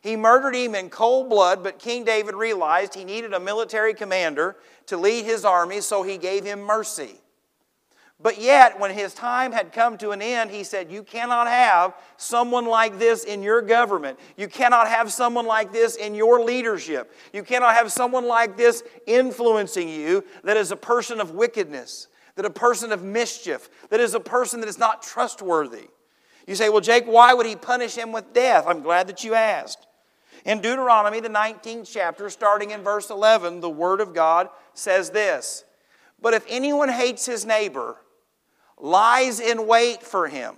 He 0.01 0.15
murdered 0.15 0.55
him 0.55 0.73
in 0.73 0.89
cold 0.89 1.29
blood, 1.29 1.61
but 1.63 1.77
King 1.77 2.03
David 2.03 2.33
realized 2.33 2.95
he 2.95 3.03
needed 3.03 3.33
a 3.33 3.39
military 3.39 3.93
commander 3.93 4.55
to 4.87 4.97
lead 4.97 5.25
his 5.25 5.45
army, 5.45 5.81
so 5.81 6.01
he 6.01 6.17
gave 6.17 6.43
him 6.43 6.61
mercy. 6.61 7.21
But 8.23 8.39
yet, 8.39 8.79
when 8.79 8.91
his 8.91 9.13
time 9.13 9.51
had 9.51 9.73
come 9.73 9.97
to 9.97 10.11
an 10.11 10.21
end, 10.21 10.51
he 10.51 10.63
said, 10.63 10.91
You 10.91 11.03
cannot 11.03 11.47
have 11.47 11.95
someone 12.17 12.65
like 12.65 12.99
this 12.99 13.23
in 13.23 13.41
your 13.41 13.61
government. 13.61 14.19
You 14.37 14.47
cannot 14.47 14.87
have 14.87 15.11
someone 15.11 15.47
like 15.47 15.71
this 15.71 15.95
in 15.95 16.13
your 16.13 16.43
leadership. 16.43 17.11
You 17.33 17.43
cannot 17.43 17.73
have 17.73 17.91
someone 17.91 18.27
like 18.27 18.57
this 18.57 18.83
influencing 19.07 19.89
you 19.89 20.23
that 20.43 20.55
is 20.55 20.71
a 20.71 20.75
person 20.75 21.19
of 21.19 21.31
wickedness, 21.31 22.07
that 22.35 22.45
a 22.45 22.49
person 22.49 22.91
of 22.91 23.03
mischief, 23.03 23.69
that 23.89 23.99
is 23.99 24.13
a 24.13 24.19
person 24.19 24.59
that 24.61 24.69
is 24.69 24.79
not 24.79 25.03
trustworthy. 25.03 25.87
You 26.47 26.55
say, 26.55 26.69
Well, 26.69 26.81
Jake, 26.81 27.05
why 27.05 27.33
would 27.33 27.45
he 27.45 27.55
punish 27.55 27.95
him 27.95 28.11
with 28.11 28.33
death? 28.33 28.65
I'm 28.67 28.81
glad 28.81 29.07
that 29.07 29.23
you 29.23 29.33
asked. 29.33 29.87
In 30.45 30.59
Deuteronomy, 30.59 31.19
the 31.19 31.29
19th 31.29 31.89
chapter, 31.91 32.29
starting 32.29 32.71
in 32.71 32.81
verse 32.81 33.09
11, 33.09 33.59
the 33.59 33.69
Word 33.69 34.01
of 34.01 34.13
God 34.13 34.49
says 34.73 35.11
this 35.11 35.63
But 36.21 36.33
if 36.33 36.45
anyone 36.49 36.89
hates 36.89 37.25
his 37.25 37.45
neighbor, 37.45 37.97
lies 38.77 39.39
in 39.39 39.67
wait 39.67 40.01
for 40.01 40.27
him, 40.27 40.55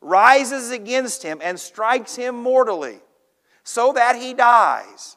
rises 0.00 0.70
against 0.70 1.22
him, 1.22 1.40
and 1.42 1.58
strikes 1.58 2.14
him 2.14 2.36
mortally, 2.36 3.00
so 3.64 3.92
that 3.92 4.16
he 4.16 4.34
dies, 4.34 5.16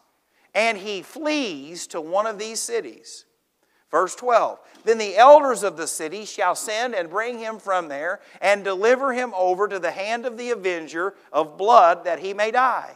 and 0.55 0.77
he 0.77 1.01
flees 1.01 1.85
to 1.87 2.01
one 2.01 2.25
of 2.25 2.39
these 2.39 2.59
cities. 2.59 3.25
Verse 3.91 4.15
12 4.15 4.59
Then 4.85 4.97
the 4.97 5.17
elders 5.17 5.63
of 5.63 5.75
the 5.75 5.87
city 5.87 6.23
shall 6.23 6.55
send 6.55 6.95
and 6.95 7.09
bring 7.09 7.39
him 7.39 7.59
from 7.59 7.89
there, 7.89 8.21
and 8.39 8.63
deliver 8.63 9.11
him 9.11 9.33
over 9.35 9.67
to 9.67 9.79
the 9.79 9.91
hand 9.91 10.25
of 10.25 10.37
the 10.37 10.51
avenger 10.51 11.15
of 11.33 11.57
blood, 11.57 12.05
that 12.05 12.19
he 12.19 12.33
may 12.33 12.51
die. 12.51 12.95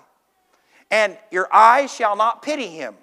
And 0.90 1.18
your 1.32 1.54
eyes 1.54 1.94
shall 1.94 2.16
not 2.16 2.42
pity 2.42 2.68
him 2.68 2.96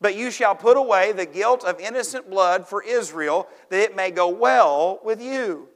but 0.00 0.16
you 0.16 0.30
shall 0.30 0.54
put 0.54 0.76
away 0.76 1.12
the 1.12 1.26
guilt 1.26 1.64
of 1.64 1.80
innocent 1.80 2.30
blood 2.30 2.66
for 2.68 2.82
Israel, 2.82 3.48
that 3.70 3.80
it 3.80 3.96
may 3.96 4.10
go 4.10 4.28
well 4.28 5.00
with 5.02 5.20
you. 5.20 5.68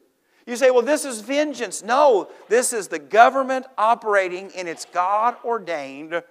You 0.46 0.56
say, 0.56 0.70
well, 0.70 0.82
this 0.82 1.04
is 1.04 1.20
vengeance. 1.20 1.82
No, 1.82 2.28
this 2.48 2.72
is 2.72 2.88
the 2.88 2.98
government 2.98 3.66
operating 3.78 4.50
in 4.50 4.66
its 4.66 4.84
God 4.86 5.36
ordained 5.44 6.22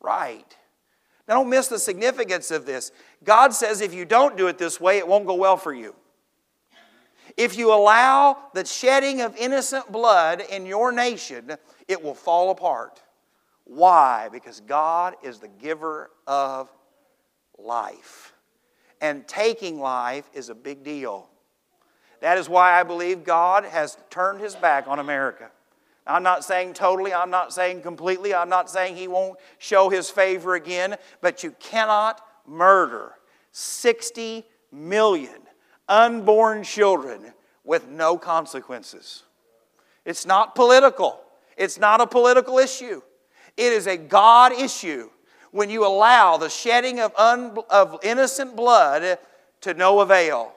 right. 0.00 0.56
Now, 1.28 1.34
don't 1.34 1.50
miss 1.50 1.68
the 1.68 1.78
significance 1.78 2.50
of 2.50 2.66
this. 2.66 2.92
God 3.24 3.52
says 3.52 3.80
if 3.80 3.92
you 3.92 4.04
don't 4.04 4.36
do 4.36 4.46
it 4.46 4.58
this 4.58 4.80
way, 4.80 4.98
it 4.98 5.08
won't 5.08 5.26
go 5.26 5.34
well 5.34 5.56
for 5.56 5.74
you. 5.74 5.94
If 7.36 7.58
you 7.58 7.72
allow 7.72 8.38
the 8.54 8.64
shedding 8.64 9.20
of 9.20 9.36
innocent 9.36 9.90
blood 9.90 10.40
in 10.40 10.64
your 10.64 10.92
nation, 10.92 11.56
it 11.88 12.02
will 12.02 12.14
fall 12.14 12.50
apart. 12.50 13.02
Why? 13.64 14.28
Because 14.32 14.60
God 14.60 15.16
is 15.22 15.38
the 15.38 15.48
giver 15.48 16.10
of 16.26 16.70
life. 17.58 18.32
And 19.00 19.26
taking 19.26 19.80
life 19.80 20.30
is 20.32 20.48
a 20.48 20.54
big 20.54 20.82
deal. 20.82 21.28
That 22.20 22.38
is 22.38 22.48
why 22.48 22.78
I 22.78 22.84
believe 22.84 23.24
God 23.24 23.64
has 23.64 23.98
turned 24.08 24.40
his 24.40 24.54
back 24.54 24.88
on 24.88 24.98
America. 24.98 25.50
I'm 26.06 26.22
not 26.22 26.44
saying 26.44 26.74
totally, 26.74 27.12
I'm 27.12 27.30
not 27.30 27.52
saying 27.52 27.82
completely, 27.82 28.32
I'm 28.32 28.48
not 28.48 28.70
saying 28.70 28.96
he 28.96 29.08
won't 29.08 29.38
show 29.58 29.88
his 29.88 30.08
favor 30.08 30.54
again, 30.54 30.96
but 31.20 31.42
you 31.42 31.50
cannot 31.58 32.20
murder 32.46 33.14
60 33.50 34.44
million 34.70 35.40
unborn 35.88 36.62
children 36.62 37.32
with 37.64 37.88
no 37.88 38.16
consequences. 38.16 39.24
It's 40.04 40.24
not 40.24 40.54
political, 40.54 41.20
it's 41.56 41.78
not 41.78 42.00
a 42.00 42.06
political 42.06 42.58
issue, 42.58 43.02
it 43.56 43.72
is 43.72 43.86
a 43.86 43.96
God 43.96 44.52
issue 44.52 45.10
when 45.50 45.70
you 45.70 45.86
allow 45.86 46.36
the 46.36 46.50
shedding 46.50 47.00
of, 47.00 47.12
un, 47.16 47.56
of 47.70 47.98
innocent 48.02 48.54
blood 48.54 49.18
to 49.62 49.74
no 49.74 50.00
avail. 50.00 50.52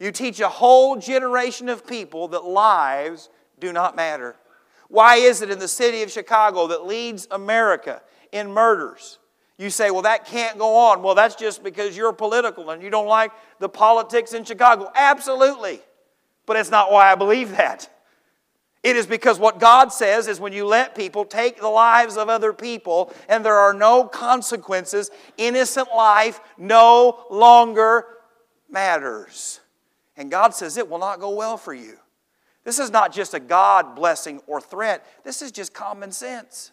You 0.00 0.10
teach 0.10 0.40
a 0.40 0.48
whole 0.48 0.96
generation 0.96 1.68
of 1.68 1.86
people 1.86 2.28
that 2.28 2.44
lives 2.44 3.28
do 3.60 3.72
not 3.72 3.94
matter. 3.94 4.34
Why 4.92 5.16
is 5.16 5.40
it 5.40 5.48
in 5.48 5.58
the 5.58 5.68
city 5.68 6.02
of 6.02 6.12
Chicago 6.12 6.66
that 6.66 6.84
leads 6.84 7.26
America 7.30 8.02
in 8.30 8.52
murders? 8.52 9.18
You 9.56 9.70
say, 9.70 9.90
well, 9.90 10.02
that 10.02 10.26
can't 10.26 10.58
go 10.58 10.76
on. 10.76 11.02
Well, 11.02 11.14
that's 11.14 11.34
just 11.34 11.64
because 11.64 11.96
you're 11.96 12.12
political 12.12 12.68
and 12.68 12.82
you 12.82 12.90
don't 12.90 13.06
like 13.06 13.32
the 13.58 13.70
politics 13.70 14.34
in 14.34 14.44
Chicago. 14.44 14.92
Absolutely. 14.94 15.80
But 16.44 16.58
it's 16.58 16.70
not 16.70 16.92
why 16.92 17.10
I 17.10 17.14
believe 17.14 17.52
that. 17.52 17.88
It 18.82 18.96
is 18.96 19.06
because 19.06 19.38
what 19.38 19.58
God 19.58 19.94
says 19.94 20.28
is 20.28 20.38
when 20.38 20.52
you 20.52 20.66
let 20.66 20.94
people 20.94 21.24
take 21.24 21.58
the 21.58 21.70
lives 21.70 22.18
of 22.18 22.28
other 22.28 22.52
people 22.52 23.14
and 23.30 23.42
there 23.42 23.56
are 23.56 23.72
no 23.72 24.04
consequences, 24.04 25.10
innocent 25.38 25.88
life 25.96 26.38
no 26.58 27.24
longer 27.30 28.04
matters. 28.68 29.60
And 30.18 30.30
God 30.30 30.54
says 30.54 30.76
it 30.76 30.90
will 30.90 30.98
not 30.98 31.18
go 31.18 31.30
well 31.30 31.56
for 31.56 31.72
you. 31.72 31.96
This 32.64 32.78
is 32.78 32.90
not 32.90 33.12
just 33.12 33.34
a 33.34 33.40
God 33.40 33.96
blessing 33.96 34.40
or 34.46 34.60
threat, 34.60 35.04
this 35.24 35.42
is 35.42 35.52
just 35.52 35.74
common 35.74 36.12
sense. 36.12 36.70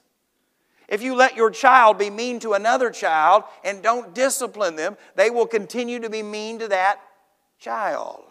If 0.87 1.03
you 1.03 1.15
let 1.15 1.35
your 1.35 1.51
child 1.51 1.99
be 1.99 2.09
mean 2.09 2.39
to 2.39 2.53
another 2.53 2.89
child 2.89 3.43
and 3.63 3.83
don't 3.83 4.15
discipline 4.15 4.75
them, 4.75 4.97
they 5.15 5.29
will 5.29 5.45
continue 5.45 5.99
to 5.99 6.09
be 6.09 6.23
mean 6.23 6.59
to 6.59 6.67
that 6.69 6.99
child. 7.59 8.23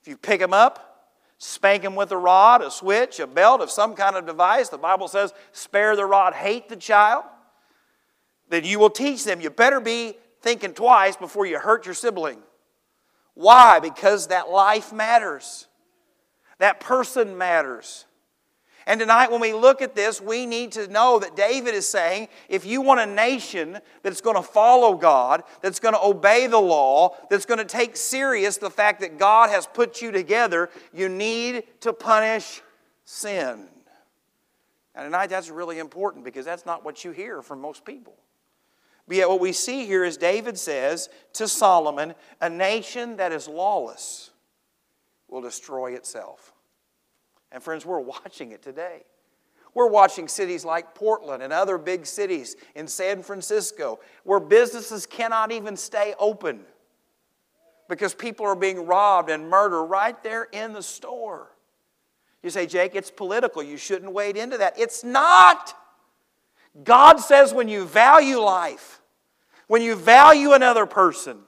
If 0.00 0.08
you 0.08 0.16
pick 0.16 0.40
them 0.40 0.54
up, 0.54 1.10
spank 1.36 1.82
them 1.82 1.94
with 1.94 2.10
a 2.10 2.16
rod, 2.16 2.62
a 2.62 2.70
switch, 2.70 3.20
a 3.20 3.26
belt 3.26 3.60
of 3.60 3.70
some 3.70 3.94
kind 3.94 4.16
of 4.16 4.24
device. 4.26 4.70
The 4.70 4.78
Bible 4.78 5.08
says, 5.08 5.34
spare 5.52 5.94
the 5.94 6.06
rod, 6.06 6.32
hate 6.32 6.68
the 6.70 6.76
child. 6.76 7.24
Then 8.48 8.64
you 8.64 8.78
will 8.78 8.90
teach 8.90 9.24
them. 9.24 9.40
You 9.40 9.50
better 9.50 9.80
be 9.80 10.14
thinking 10.40 10.72
twice 10.72 11.16
before 11.16 11.46
you 11.46 11.58
hurt 11.58 11.84
your 11.84 11.94
sibling. 11.94 12.38
Why? 13.34 13.78
Because 13.78 14.28
that 14.28 14.50
life 14.50 14.92
matters, 14.92 15.66
that 16.62 16.78
person 16.78 17.36
matters. 17.36 18.04
And 18.86 19.00
tonight, 19.00 19.32
when 19.32 19.40
we 19.40 19.52
look 19.52 19.82
at 19.82 19.96
this, 19.96 20.20
we 20.20 20.46
need 20.46 20.70
to 20.72 20.86
know 20.86 21.18
that 21.18 21.34
David 21.34 21.74
is 21.74 21.88
saying 21.88 22.28
if 22.48 22.64
you 22.64 22.80
want 22.80 23.00
a 23.00 23.06
nation 23.06 23.80
that's 24.04 24.20
going 24.20 24.36
to 24.36 24.42
follow 24.42 24.94
God, 24.94 25.42
that's 25.60 25.80
going 25.80 25.94
to 25.94 26.00
obey 26.00 26.46
the 26.46 26.60
law, 26.60 27.16
that's 27.30 27.46
going 27.46 27.58
to 27.58 27.64
take 27.64 27.96
serious 27.96 28.58
the 28.58 28.70
fact 28.70 29.00
that 29.00 29.18
God 29.18 29.50
has 29.50 29.66
put 29.66 30.00
you 30.00 30.12
together, 30.12 30.70
you 30.92 31.08
need 31.08 31.64
to 31.80 31.92
punish 31.92 32.62
sin. 33.04 33.66
And 34.94 35.04
tonight, 35.06 35.30
that's 35.30 35.50
really 35.50 35.80
important 35.80 36.24
because 36.24 36.44
that's 36.44 36.64
not 36.64 36.84
what 36.84 37.04
you 37.04 37.10
hear 37.10 37.42
from 37.42 37.60
most 37.60 37.84
people. 37.84 38.14
But 39.08 39.16
yet, 39.16 39.28
what 39.28 39.40
we 39.40 39.52
see 39.52 39.84
here 39.84 40.04
is 40.04 40.16
David 40.16 40.56
says 40.56 41.08
to 41.32 41.48
Solomon, 41.48 42.14
a 42.40 42.48
nation 42.48 43.16
that 43.16 43.32
is 43.32 43.48
lawless 43.48 44.30
will 45.32 45.40
destroy 45.40 45.94
itself. 45.94 46.51
And 47.52 47.62
friends, 47.62 47.86
we're 47.86 48.00
watching 48.00 48.52
it 48.52 48.62
today. 48.62 49.02
We're 49.74 49.88
watching 49.88 50.28
cities 50.28 50.64
like 50.64 50.94
Portland 50.94 51.42
and 51.42 51.52
other 51.52 51.78
big 51.78 52.04
cities 52.04 52.56
in 52.74 52.86
San 52.86 53.22
Francisco 53.22 54.00
where 54.24 54.40
businesses 54.40 55.06
cannot 55.06 55.52
even 55.52 55.76
stay 55.76 56.14
open 56.18 56.60
because 57.88 58.14
people 58.14 58.46
are 58.46 58.54
being 58.54 58.86
robbed 58.86 59.30
and 59.30 59.48
murdered 59.48 59.84
right 59.84 60.20
there 60.22 60.44
in 60.52 60.72
the 60.72 60.82
store. 60.82 61.52
You 62.42 62.50
say, 62.50 62.66
Jake, 62.66 62.94
it's 62.94 63.10
political. 63.10 63.62
You 63.62 63.76
shouldn't 63.76 64.12
wade 64.12 64.36
into 64.36 64.58
that. 64.58 64.78
It's 64.78 65.04
not. 65.04 65.74
God 66.84 67.18
says 67.18 67.54
when 67.54 67.68
you 67.68 67.84
value 67.84 68.38
life, 68.38 69.00
when 69.68 69.80
you 69.80 69.94
value 69.94 70.52
another 70.52 70.86
person, 70.86 71.38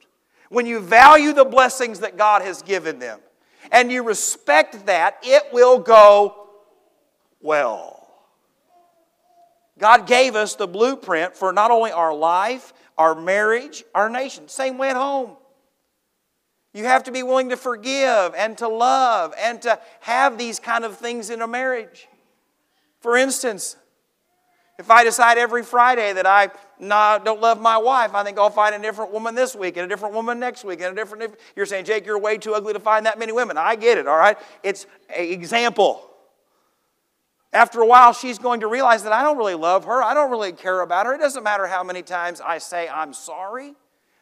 when 0.48 0.66
you 0.66 0.80
value 0.80 1.32
the 1.32 1.44
blessings 1.44 2.00
that 2.00 2.16
God 2.16 2.42
has 2.42 2.62
given 2.62 2.98
them, 2.98 3.20
and 3.70 3.90
you 3.90 4.02
respect 4.02 4.86
that, 4.86 5.18
it 5.22 5.44
will 5.52 5.78
go 5.78 6.48
well. 7.40 8.06
God 9.78 10.06
gave 10.06 10.36
us 10.36 10.54
the 10.54 10.66
blueprint 10.66 11.36
for 11.36 11.52
not 11.52 11.70
only 11.70 11.90
our 11.90 12.14
life, 12.14 12.72
our 12.96 13.14
marriage, 13.14 13.84
our 13.94 14.08
nation. 14.08 14.48
Same 14.48 14.78
way 14.78 14.90
at 14.90 14.96
home. 14.96 15.36
You 16.72 16.84
have 16.84 17.04
to 17.04 17.12
be 17.12 17.22
willing 17.22 17.50
to 17.50 17.56
forgive 17.56 18.34
and 18.36 18.58
to 18.58 18.68
love 18.68 19.34
and 19.38 19.62
to 19.62 19.78
have 20.00 20.38
these 20.38 20.58
kind 20.58 20.84
of 20.84 20.96
things 20.96 21.30
in 21.30 21.40
a 21.40 21.46
marriage. 21.46 22.08
For 23.00 23.16
instance, 23.16 23.76
if 24.78 24.90
I 24.90 25.04
decide 25.04 25.38
every 25.38 25.62
Friday 25.62 26.12
that 26.12 26.26
I 26.26 26.50
not, 26.84 27.24
don't 27.24 27.40
love 27.40 27.60
my 27.60 27.76
wife, 27.76 28.14
I 28.14 28.22
think 28.22 28.38
I'll 28.38 28.50
find 28.50 28.74
a 28.74 28.78
different 28.78 29.12
woman 29.12 29.34
this 29.34 29.56
week 29.56 29.76
and 29.76 29.86
a 29.86 29.88
different 29.88 30.14
woman 30.14 30.38
next 30.38 30.64
week 30.64 30.80
and 30.80 30.92
a 30.92 30.94
different. 30.94 31.34
You're 31.56 31.66
saying, 31.66 31.84
Jake, 31.84 32.06
you're 32.06 32.18
way 32.18 32.38
too 32.38 32.54
ugly 32.54 32.72
to 32.72 32.80
find 32.80 33.06
that 33.06 33.18
many 33.18 33.32
women. 33.32 33.56
I 33.56 33.76
get 33.76 33.98
it, 33.98 34.06
all 34.06 34.18
right? 34.18 34.38
It's 34.62 34.86
an 35.08 35.24
example. 35.24 36.10
After 37.52 37.80
a 37.80 37.86
while, 37.86 38.12
she's 38.12 38.38
going 38.38 38.60
to 38.60 38.66
realize 38.66 39.04
that 39.04 39.12
I 39.12 39.22
don't 39.22 39.38
really 39.38 39.54
love 39.54 39.84
her. 39.84 40.02
I 40.02 40.12
don't 40.14 40.30
really 40.30 40.52
care 40.52 40.80
about 40.80 41.06
her. 41.06 41.14
It 41.14 41.18
doesn't 41.18 41.44
matter 41.44 41.66
how 41.66 41.84
many 41.84 42.02
times 42.02 42.40
I 42.40 42.58
say 42.58 42.88
I'm 42.88 43.12
sorry. 43.12 43.74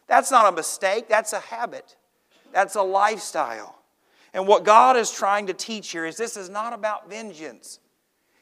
That's 0.06 0.30
not 0.30 0.52
a 0.52 0.54
mistake, 0.54 1.08
that's 1.08 1.32
a 1.32 1.40
habit, 1.40 1.96
that's 2.52 2.74
a 2.74 2.82
lifestyle. 2.82 3.78
And 4.34 4.46
what 4.46 4.64
God 4.64 4.96
is 4.96 5.10
trying 5.10 5.46
to 5.46 5.54
teach 5.54 5.90
here 5.90 6.04
is 6.04 6.16
this 6.16 6.36
is 6.36 6.50
not 6.50 6.72
about 6.72 7.08
vengeance, 7.08 7.80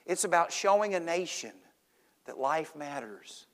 it's 0.07 0.25
about 0.25 0.53
showing 0.53 0.95
a 0.95 1.01
nation 1.01 1.53
that 2.27 2.39
life 2.39 2.75
matters. 2.75 3.47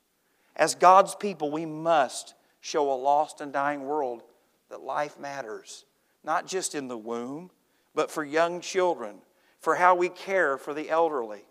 As 0.57 0.73
God's 0.73 1.13
people, 1.13 1.51
we 1.51 1.67
must 1.67 2.33
show 2.61 2.91
a 2.91 2.97
lost 2.97 3.39
and 3.41 3.53
dying 3.53 3.85
world 3.85 4.23
that 4.69 4.81
life 4.81 5.19
matters, 5.19 5.85
not 6.23 6.47
just 6.47 6.73
in 6.73 6.87
the 6.87 6.97
womb, 6.97 7.51
but 7.93 8.09
for 8.09 8.25
young 8.25 8.59
children, 8.59 9.19
for 9.59 9.75
how 9.75 9.93
we 9.93 10.09
care 10.09 10.57
for 10.57 10.73
the 10.73 10.89
elderly. 10.89 11.43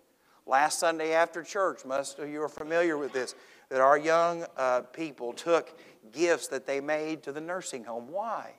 Last 0.45 0.81
Sunday 0.81 1.13
after 1.13 1.45
church, 1.45 1.85
most 1.85 2.19
of 2.19 2.29
you 2.29 2.43
are 2.43 2.49
familiar 2.49 2.99
with 2.99 3.13
this, 3.13 3.37
that 3.69 3.81
our 3.81 3.97
young 3.97 4.45
uh, 4.57 4.83
people 4.93 5.33
took 5.33 5.79
gifts 6.13 6.49
that 6.49 6.67
they 6.67 6.81
made 6.81 7.23
to 7.23 7.33
the 7.33 7.41
nursing 7.41 7.85
home. 7.85 8.11
Why? 8.11 8.55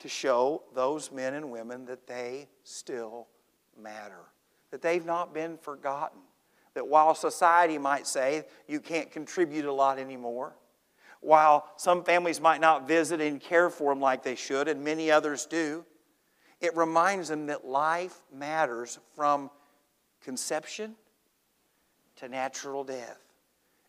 To 0.00 0.08
show 0.08 0.62
those 0.74 1.12
men 1.12 1.34
and 1.34 1.50
women 1.50 1.84
that 1.86 2.06
they 2.06 2.48
still 2.64 3.28
matter, 3.80 4.30
that 4.70 4.80
they've 4.80 5.04
not 5.04 5.34
been 5.34 5.58
forgotten 5.58 6.20
that 6.78 6.86
while 6.86 7.12
society 7.12 7.76
might 7.76 8.06
say 8.06 8.44
you 8.68 8.78
can't 8.78 9.10
contribute 9.10 9.64
a 9.64 9.72
lot 9.72 9.98
anymore, 9.98 10.54
while 11.20 11.66
some 11.76 12.04
families 12.04 12.40
might 12.40 12.60
not 12.60 12.86
visit 12.86 13.20
and 13.20 13.40
care 13.40 13.68
for 13.68 13.90
them 13.90 14.00
like 14.00 14.22
they 14.22 14.36
should, 14.36 14.68
and 14.68 14.84
many 14.84 15.10
others 15.10 15.44
do, 15.44 15.84
it 16.60 16.76
reminds 16.76 17.30
them 17.30 17.46
that 17.46 17.66
life 17.66 18.22
matters 18.32 19.00
from 19.16 19.50
conception 20.22 20.94
to 22.14 22.28
natural 22.28 22.84
death. 22.84 23.18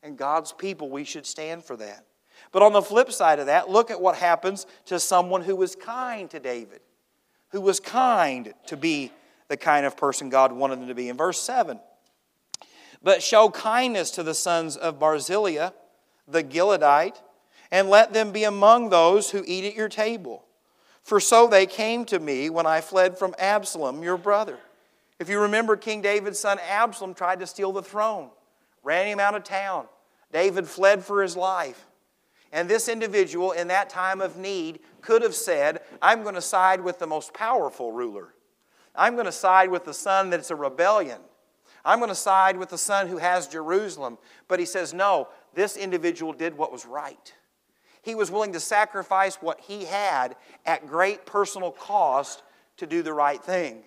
And 0.01 0.17
God's 0.17 0.51
people, 0.51 0.89
we 0.89 1.03
should 1.03 1.27
stand 1.27 1.63
for 1.63 1.77
that. 1.77 2.05
But 2.51 2.63
on 2.63 2.73
the 2.73 2.81
flip 2.81 3.11
side 3.11 3.37
of 3.37 3.45
that, 3.45 3.69
look 3.69 3.91
at 3.91 4.01
what 4.01 4.15
happens 4.15 4.65
to 4.85 4.99
someone 4.99 5.43
who 5.43 5.55
was 5.55 5.75
kind 5.75 6.27
to 6.31 6.39
David, 6.39 6.79
who 7.49 7.61
was 7.61 7.79
kind 7.79 8.51
to 8.65 8.75
be 8.75 9.11
the 9.47 9.57
kind 9.57 9.85
of 9.85 9.95
person 9.95 10.31
God 10.31 10.51
wanted 10.51 10.79
them 10.79 10.87
to 10.87 10.95
be. 10.95 11.07
In 11.07 11.17
verse 11.17 11.39
7, 11.39 11.79
but 13.01 13.23
show 13.23 13.49
kindness 13.49 14.11
to 14.11 14.23
the 14.23 14.33
sons 14.33 14.75
of 14.75 14.99
Barzillai, 14.99 15.71
the 16.27 16.43
Gileadite, 16.43 17.21
and 17.71 17.89
let 17.89 18.13
them 18.13 18.31
be 18.31 18.43
among 18.43 18.89
those 18.89 19.31
who 19.31 19.43
eat 19.45 19.65
at 19.65 19.75
your 19.75 19.89
table. 19.89 20.45
For 21.03 21.19
so 21.19 21.47
they 21.47 21.65
came 21.65 22.05
to 22.05 22.19
me 22.19 22.49
when 22.49 22.65
I 22.65 22.81
fled 22.81 23.17
from 23.17 23.35
Absalom, 23.39 24.03
your 24.03 24.17
brother. 24.17 24.57
If 25.19 25.29
you 25.29 25.39
remember, 25.39 25.75
King 25.75 26.01
David's 26.01 26.39
son 26.39 26.59
Absalom 26.59 27.13
tried 27.13 27.39
to 27.39 27.47
steal 27.47 27.71
the 27.71 27.81
throne, 27.81 28.29
ran 28.83 29.07
him 29.07 29.19
out 29.19 29.35
of 29.35 29.43
town. 29.43 29.85
David 30.31 30.67
fled 30.67 31.03
for 31.03 31.21
his 31.21 31.35
life. 31.35 31.85
And 32.51 32.67
this 32.67 32.89
individual, 32.89 33.51
in 33.51 33.67
that 33.67 33.89
time 33.89 34.21
of 34.21 34.37
need, 34.37 34.79
could 35.01 35.21
have 35.21 35.35
said, 35.35 35.81
I'm 36.01 36.23
going 36.23 36.35
to 36.35 36.41
side 36.41 36.81
with 36.81 36.99
the 36.99 37.07
most 37.07 37.33
powerful 37.33 37.91
ruler. 37.91 38.33
I'm 38.95 39.13
going 39.13 39.25
to 39.25 39.31
side 39.31 39.69
with 39.69 39.85
the 39.85 39.93
son 39.93 40.29
that's 40.29 40.51
a 40.51 40.55
rebellion. 40.55 41.19
I'm 41.85 41.99
going 41.99 42.09
to 42.09 42.15
side 42.15 42.57
with 42.57 42.69
the 42.69 42.77
son 42.77 43.07
who 43.07 43.17
has 43.17 43.47
Jerusalem. 43.47 44.17
But 44.47 44.59
he 44.59 44.65
says, 44.65 44.93
no, 44.93 45.29
this 45.53 45.77
individual 45.77 46.33
did 46.33 46.57
what 46.57 46.71
was 46.71 46.85
right. 46.85 47.33
He 48.01 48.15
was 48.15 48.31
willing 48.31 48.53
to 48.53 48.59
sacrifice 48.59 49.35
what 49.35 49.59
he 49.59 49.85
had 49.85 50.35
at 50.65 50.87
great 50.87 51.25
personal 51.25 51.71
cost 51.71 52.43
to 52.77 52.87
do 52.87 53.01
the 53.01 53.13
right 53.13 53.43
thing. 53.43 53.83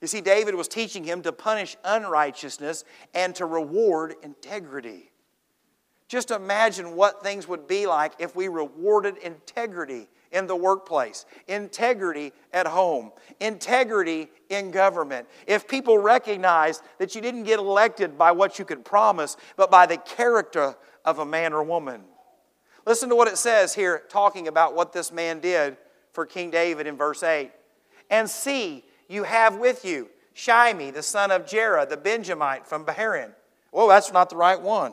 You 0.00 0.08
see, 0.08 0.20
David 0.20 0.54
was 0.54 0.68
teaching 0.68 1.04
him 1.04 1.22
to 1.22 1.32
punish 1.32 1.76
unrighteousness 1.84 2.84
and 3.14 3.34
to 3.36 3.46
reward 3.46 4.14
integrity. 4.22 5.12
Just 6.08 6.30
imagine 6.30 6.96
what 6.96 7.22
things 7.22 7.46
would 7.48 7.66
be 7.66 7.86
like 7.86 8.12
if 8.18 8.34
we 8.36 8.48
rewarded 8.48 9.16
integrity 9.18 10.08
in 10.32 10.46
the 10.46 10.56
workplace, 10.56 11.26
integrity 11.46 12.32
at 12.52 12.66
home, 12.66 13.12
integrity 13.40 14.28
in 14.48 14.70
government. 14.70 15.28
If 15.46 15.68
people 15.68 15.98
recognize 15.98 16.82
that 16.98 17.14
you 17.14 17.20
didn't 17.20 17.44
get 17.44 17.58
elected 17.58 18.18
by 18.18 18.32
what 18.32 18.58
you 18.58 18.64
could 18.64 18.84
promise, 18.84 19.36
but 19.56 19.70
by 19.70 19.86
the 19.86 19.98
character 19.98 20.74
of 21.04 21.18
a 21.18 21.26
man 21.26 21.52
or 21.52 21.62
woman. 21.62 22.02
Listen 22.86 23.08
to 23.10 23.16
what 23.16 23.28
it 23.28 23.38
says 23.38 23.74
here, 23.74 24.02
talking 24.08 24.48
about 24.48 24.74
what 24.74 24.92
this 24.92 25.12
man 25.12 25.40
did 25.40 25.76
for 26.12 26.26
King 26.26 26.50
David 26.50 26.86
in 26.86 26.96
verse 26.96 27.22
8. 27.22 27.50
And 28.10 28.28
see, 28.28 28.84
you 29.08 29.22
have 29.22 29.56
with 29.56 29.84
you 29.84 30.08
Shimei, 30.34 30.90
the 30.90 31.02
son 31.02 31.30
of 31.30 31.46
Gera, 31.46 31.86
the 31.86 31.96
Benjamite 31.96 32.66
from 32.66 32.84
Bahurim. 32.84 33.32
Well, 33.70 33.88
that's 33.88 34.12
not 34.12 34.30
the 34.30 34.36
right 34.36 34.60
one. 34.60 34.92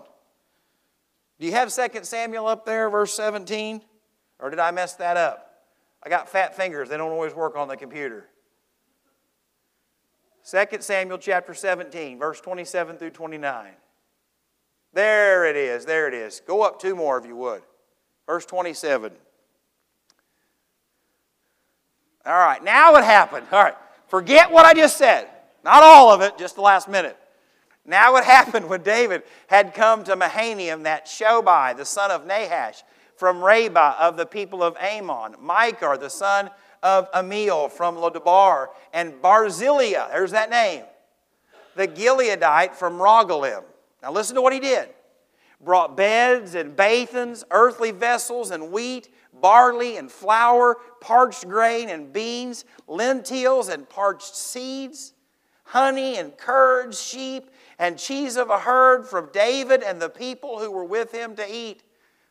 Do 1.40 1.46
you 1.48 1.54
have 1.54 1.74
2 1.74 2.04
Samuel 2.04 2.48
up 2.48 2.66
there, 2.66 2.90
verse 2.90 3.14
17? 3.14 3.82
Or 4.40 4.50
did 4.50 4.60
I 4.60 4.72
mess 4.72 4.94
that 4.96 5.18
up? 5.18 5.46
I 6.02 6.10
got 6.10 6.30
fat 6.30 6.56
fingers, 6.56 6.90
they 6.90 6.98
don't 6.98 7.12
always 7.12 7.34
work 7.34 7.58
on 7.58 7.68
the 7.68 7.78
computer. 7.78 8.28
2 10.50 10.66
Samuel 10.80 11.18
chapter 11.18 11.54
17, 11.54 12.18
verse 12.18 12.42
27 12.42 12.98
through 12.98 13.12
29. 13.12 13.72
There 14.94 15.46
it 15.46 15.56
is, 15.56 15.86
there 15.86 16.08
it 16.08 16.14
is. 16.14 16.42
Go 16.48 16.64
up 16.64 16.82
two 16.82 16.96
more 16.96 17.18
if 17.18 17.26
you 17.26 17.36
would. 17.36 17.62
Verse 18.26 18.46
27. 18.46 19.12
All 22.26 22.34
right, 22.34 22.64
now 22.64 22.94
what 22.94 23.04
happened? 23.04 23.46
All 23.52 23.64
right, 23.64 23.76
forget 24.08 24.52
what 24.52 24.66
I 24.66 24.74
just 24.74 24.98
said. 24.98 25.28
Not 25.64 25.84
all 25.84 26.12
of 26.12 26.22
it, 26.22 26.38
just 26.38 26.56
the 26.56 26.62
last 26.62 26.88
minute. 26.88 27.18
Now 27.86 28.14
what 28.14 28.24
happened 28.38 28.70
when 28.70 28.82
David 28.82 29.24
had 29.48 29.74
come 29.74 30.04
to 30.06 30.16
Mahanaim, 30.16 30.84
that 30.84 31.06
Shobai, 31.06 31.76
the 31.76 31.86
son 31.86 32.12
of 32.12 32.26
Nahash, 32.26 32.84
from 33.20 33.44
Rabbah 33.44 33.96
of 34.00 34.16
the 34.16 34.26
people 34.26 34.64
of 34.64 34.78
Ammon, 34.80 35.36
Micah, 35.42 35.98
the 36.00 36.10
son 36.10 36.50
of 36.82 37.10
Amiel 37.14 37.68
from 37.68 37.98
Lodabar, 37.98 38.68
and 38.94 39.22
Barzillai, 39.22 40.10
there's 40.10 40.32
that 40.32 40.50
name, 40.50 40.86
the 41.76 41.86
Gileadite 41.86 42.76
from 42.76 42.98
Rogelim. 42.98 43.64
Now 44.02 44.14
listen 44.14 44.36
to 44.36 44.42
what 44.42 44.54
he 44.54 44.62
did. 44.62 44.88
Brought 45.60 45.98
beds 45.98 46.56
and 46.56 46.78
bathens, 46.78 47.44
earthly 47.52 47.92
vessels 47.92 48.52
and 48.52 48.72
wheat, 48.72 49.14
barley 49.34 49.98
and 49.98 50.10
flour, 50.10 50.78
parched 51.02 51.46
grain 51.46 51.90
and 51.90 52.14
beans, 52.14 52.64
lentils 52.88 53.68
and 53.68 53.90
parched 53.90 54.34
seeds, 54.34 55.14
honey 55.66 56.16
and 56.16 56.38
curds, 56.38 57.04
sheep 57.04 57.50
and 57.78 58.00
cheese 58.00 58.38
of 58.38 58.50
a 58.50 58.60
herd 58.60 59.06
from 59.06 59.30
David 59.34 59.84
and 59.84 60.02
the 60.02 60.10
people 60.10 60.60
who 60.60 60.72
were 60.72 60.86
with 60.86 61.12
him 61.12 61.36
to 61.36 61.46
eat. 61.54 61.84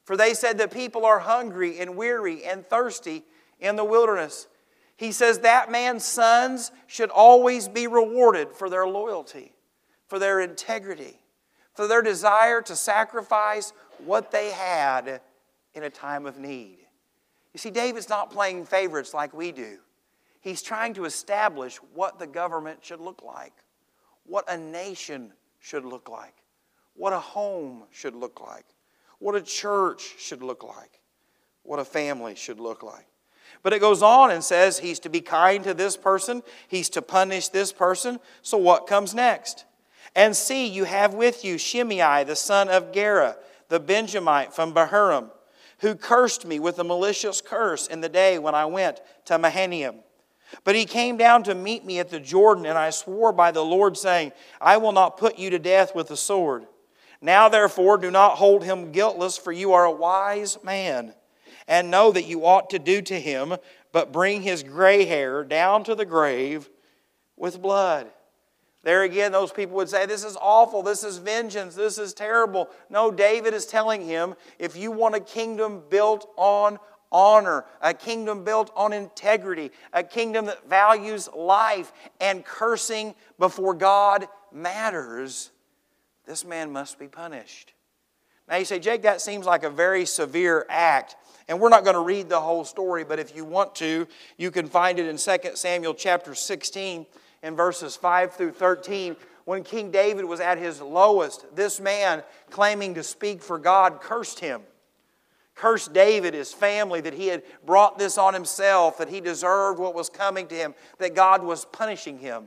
For 0.09 0.17
they 0.17 0.33
said, 0.33 0.57
The 0.57 0.69
people 0.69 1.05
are 1.05 1.19
hungry 1.19 1.81
and 1.81 1.95
weary 1.95 2.43
and 2.43 2.67
thirsty 2.67 3.25
in 3.61 3.77
the 3.77 3.85
wilderness. 3.85 4.49
He 4.97 5.13
says 5.13 5.41
that 5.41 5.71
man's 5.71 6.07
sons 6.07 6.73
should 6.87 7.11
always 7.11 7.69
be 7.69 7.87
rewarded 7.87 8.55
for 8.55 8.71
their 8.71 8.87
loyalty, 8.87 9.53
for 10.07 10.19
their 10.19 10.41
integrity, 10.41 11.21
for 11.75 11.87
their 11.87 12.01
desire 12.01 12.63
to 12.63 12.75
sacrifice 12.75 13.75
what 14.03 14.31
they 14.31 14.49
had 14.49 15.21
in 15.75 15.83
a 15.83 15.91
time 15.91 16.25
of 16.25 16.39
need. 16.39 16.79
You 17.53 17.59
see, 17.59 17.71
David's 17.71 18.09
not 18.09 18.31
playing 18.31 18.65
favorites 18.65 19.13
like 19.13 19.35
we 19.35 19.53
do. 19.53 19.77
He's 20.41 20.63
trying 20.63 20.95
to 20.95 21.05
establish 21.05 21.77
what 21.93 22.19
the 22.19 22.27
government 22.27 22.83
should 22.83 23.01
look 23.01 23.23
like, 23.23 23.53
what 24.25 24.51
a 24.51 24.57
nation 24.57 25.35
should 25.59 25.85
look 25.85 26.09
like, 26.09 26.37
what 26.95 27.13
a 27.13 27.21
home 27.21 27.83
should 27.91 28.15
look 28.15 28.41
like, 28.41 28.65
what 29.19 29.35
a 29.35 29.43
church 29.43 30.15
should 30.19 30.43
look 30.43 30.63
like, 30.63 31.01
what 31.63 31.79
a 31.79 31.85
family 31.85 32.35
should 32.35 32.61
look 32.61 32.83
like. 32.83 33.07
But 33.63 33.73
it 33.73 33.81
goes 33.81 34.03
on 34.03 34.31
and 34.31 34.45
says 34.45 34.79
he's 34.79 35.01
to 35.01 35.09
be 35.09 35.21
kind 35.21 35.65
to 35.65 35.75
this 35.75 35.97
person, 35.97 36.43
he's 36.69 36.89
to 36.91 37.03
punish 37.03 37.49
this 37.49 37.73
person. 37.73 38.21
So 38.43 38.59
what 38.59 38.87
comes 38.87 39.15
next? 39.15 39.65
And 40.15 40.37
see, 40.37 40.67
you 40.67 40.85
have 40.85 41.15
with 41.15 41.45
you 41.45 41.59
Shimei, 41.59 42.25
the 42.25 42.37
son 42.37 42.69
of 42.69 42.93
Gera, 42.93 43.37
the 43.69 43.81
Benjamite 43.81 44.55
from 44.55 44.73
Bahurim, 44.73 45.31
who 45.81 45.95
cursed 45.95 46.47
me 46.47 46.59
with 46.59 46.79
a 46.79 46.85
malicious 46.85 47.41
curse 47.41 47.87
in 47.87 48.01
the 48.01 48.09
day 48.09 48.39
when 48.39 48.55
I 48.55 48.65
went 48.67 49.01
to 49.27 49.39
Mahanaim. 49.39 50.01
But 50.65 50.75
he 50.75 50.87
came 50.87 51.17
down 51.17 51.43
to 51.45 51.55
meet 51.55 51.85
me 51.85 51.99
at 51.99 52.09
the 52.09 52.21
Jordan, 52.21 52.65
and 52.65 52.79
I 52.79 52.91
swore 52.91 53.33
by 53.33 53.51
the 53.51 53.65
Lord, 53.65 53.97
saying, 53.97 54.33
I 54.61 54.79
will 54.79 54.93
not 54.93 55.19
put 55.19 55.39
you 55.39 55.51
to 55.51 55.59
death 55.59 55.95
with 55.95 56.09
the 56.09 56.17
sword. 56.17 56.67
Now, 57.21 57.49
therefore, 57.49 57.99
do 57.99 58.11
not 58.11 58.37
hold 58.37 58.65
him 58.65 58.93
guiltless, 58.93 59.37
for 59.37 59.53
you 59.53 59.73
are 59.73 59.85
a 59.85 59.93
wise 59.93 60.63
man, 60.63 61.15
and 61.67 61.91
know 61.91 62.13
that 62.13 62.27
you 62.27 62.47
ought 62.47 62.71
to 62.71 62.79
do 62.79 63.03
to 63.03 63.21
him, 63.21 63.57
but 63.93 64.13
bring 64.13 64.43
his 64.43 64.63
gray 64.63 65.05
hair 65.05 65.43
down 65.43 65.85
to 65.85 65.95
the 65.95 66.05
grave 66.05 66.69
with 67.37 67.61
blood. 67.61 68.09
There 68.85 69.03
again, 69.03 69.33
those 69.33 69.53
people 69.53 69.77
would 69.77 69.89
say, 69.89 70.07
This 70.07 70.25
is 70.25 70.37
awful. 70.41 70.83
This 70.83 71.03
is 71.03 71.19
vengeance. 71.19 71.75
This 71.75 71.99
is 71.99 72.15
terrible. 72.15 72.69
No, 72.89 73.11
David 73.11 73.53
is 73.53 73.67
telling 73.67 74.07
him, 74.07 74.35
if 74.59 74.77
you 74.77 74.93
want 74.93 75.17
a 75.17 75.21
kingdom 75.21 75.83
built 75.91 76.29
on 76.37 76.79
honor, 77.11 77.65
a 77.83 77.93
kingdom 77.93 78.45
built 78.45 78.71
on 78.77 78.93
integrity, 78.93 79.73
a 79.93 80.03
kingdom 80.03 80.47
that 80.47 80.69
values 80.69 81.29
life 81.35 81.93
and 82.21 82.45
cursing 82.45 83.15
before 83.39 83.75
God 83.75 84.29
matters, 84.53 85.51
this 86.29 86.45
man 86.45 86.71
must 86.71 86.99
be 86.99 87.09
punished. 87.09 87.73
Now 88.49 88.57
you 88.57 88.65
say, 88.65 88.79
Jake, 88.79 89.03
that 89.03 89.21
seems 89.21 89.47
like 89.47 89.65
a 89.65 89.71
very 89.71 90.05
severe 90.07 90.65
act. 90.69 91.17
And 91.49 91.59
we're 91.59 91.71
not 91.71 91.83
going 91.83 91.95
to 91.95 92.01
read 92.01 92.29
the 92.29 92.41
whole 92.41 92.65
story, 92.65 93.03
but 93.03 93.19
if 93.19 93.35
you 93.35 93.45
want 93.45 93.75
to, 93.77 94.07
you 94.37 94.51
can 94.51 94.69
find 94.69 94.99
it 94.99 95.07
in 95.07 95.17
2 95.17 95.57
Samuel 95.57 95.95
chapter 95.95 96.35
16 96.35 97.07
and 97.43 97.57
verses 97.57 97.97
5 97.97 98.35
through 98.35 98.53
13. 98.53 99.17
When 99.45 99.65
King 99.65 99.91
David 99.91 100.27
was 100.27 100.41
at 100.41 100.59
his 100.59 100.81
lowest, 100.81 101.47
this 101.57 101.81
man, 101.81 102.23
claiming 102.51 102.95
to 102.95 103.03
speak 103.03 103.43
for 103.43 103.59
God, 103.59 104.01
cursed 104.01 104.39
him 104.39 104.61
cursed 105.59 105.93
David, 105.93 106.35
his 106.35 106.53
family, 106.53 107.01
that 107.01 107.13
he 107.13 107.27
had 107.27 107.43
brought 107.67 107.99
this 107.99 108.17
on 108.17 108.33
himself, 108.33 108.99
that 108.99 109.09
he 109.09 109.21
deserved 109.21 109.79
what 109.79 109.95
was 109.95 110.09
coming 110.09 110.47
to 110.47 110.55
him, 110.55 110.75
that 110.99 111.15
God 111.15 111.43
was 111.43 111.65
punishing 111.67 112.19
him. 112.19 112.45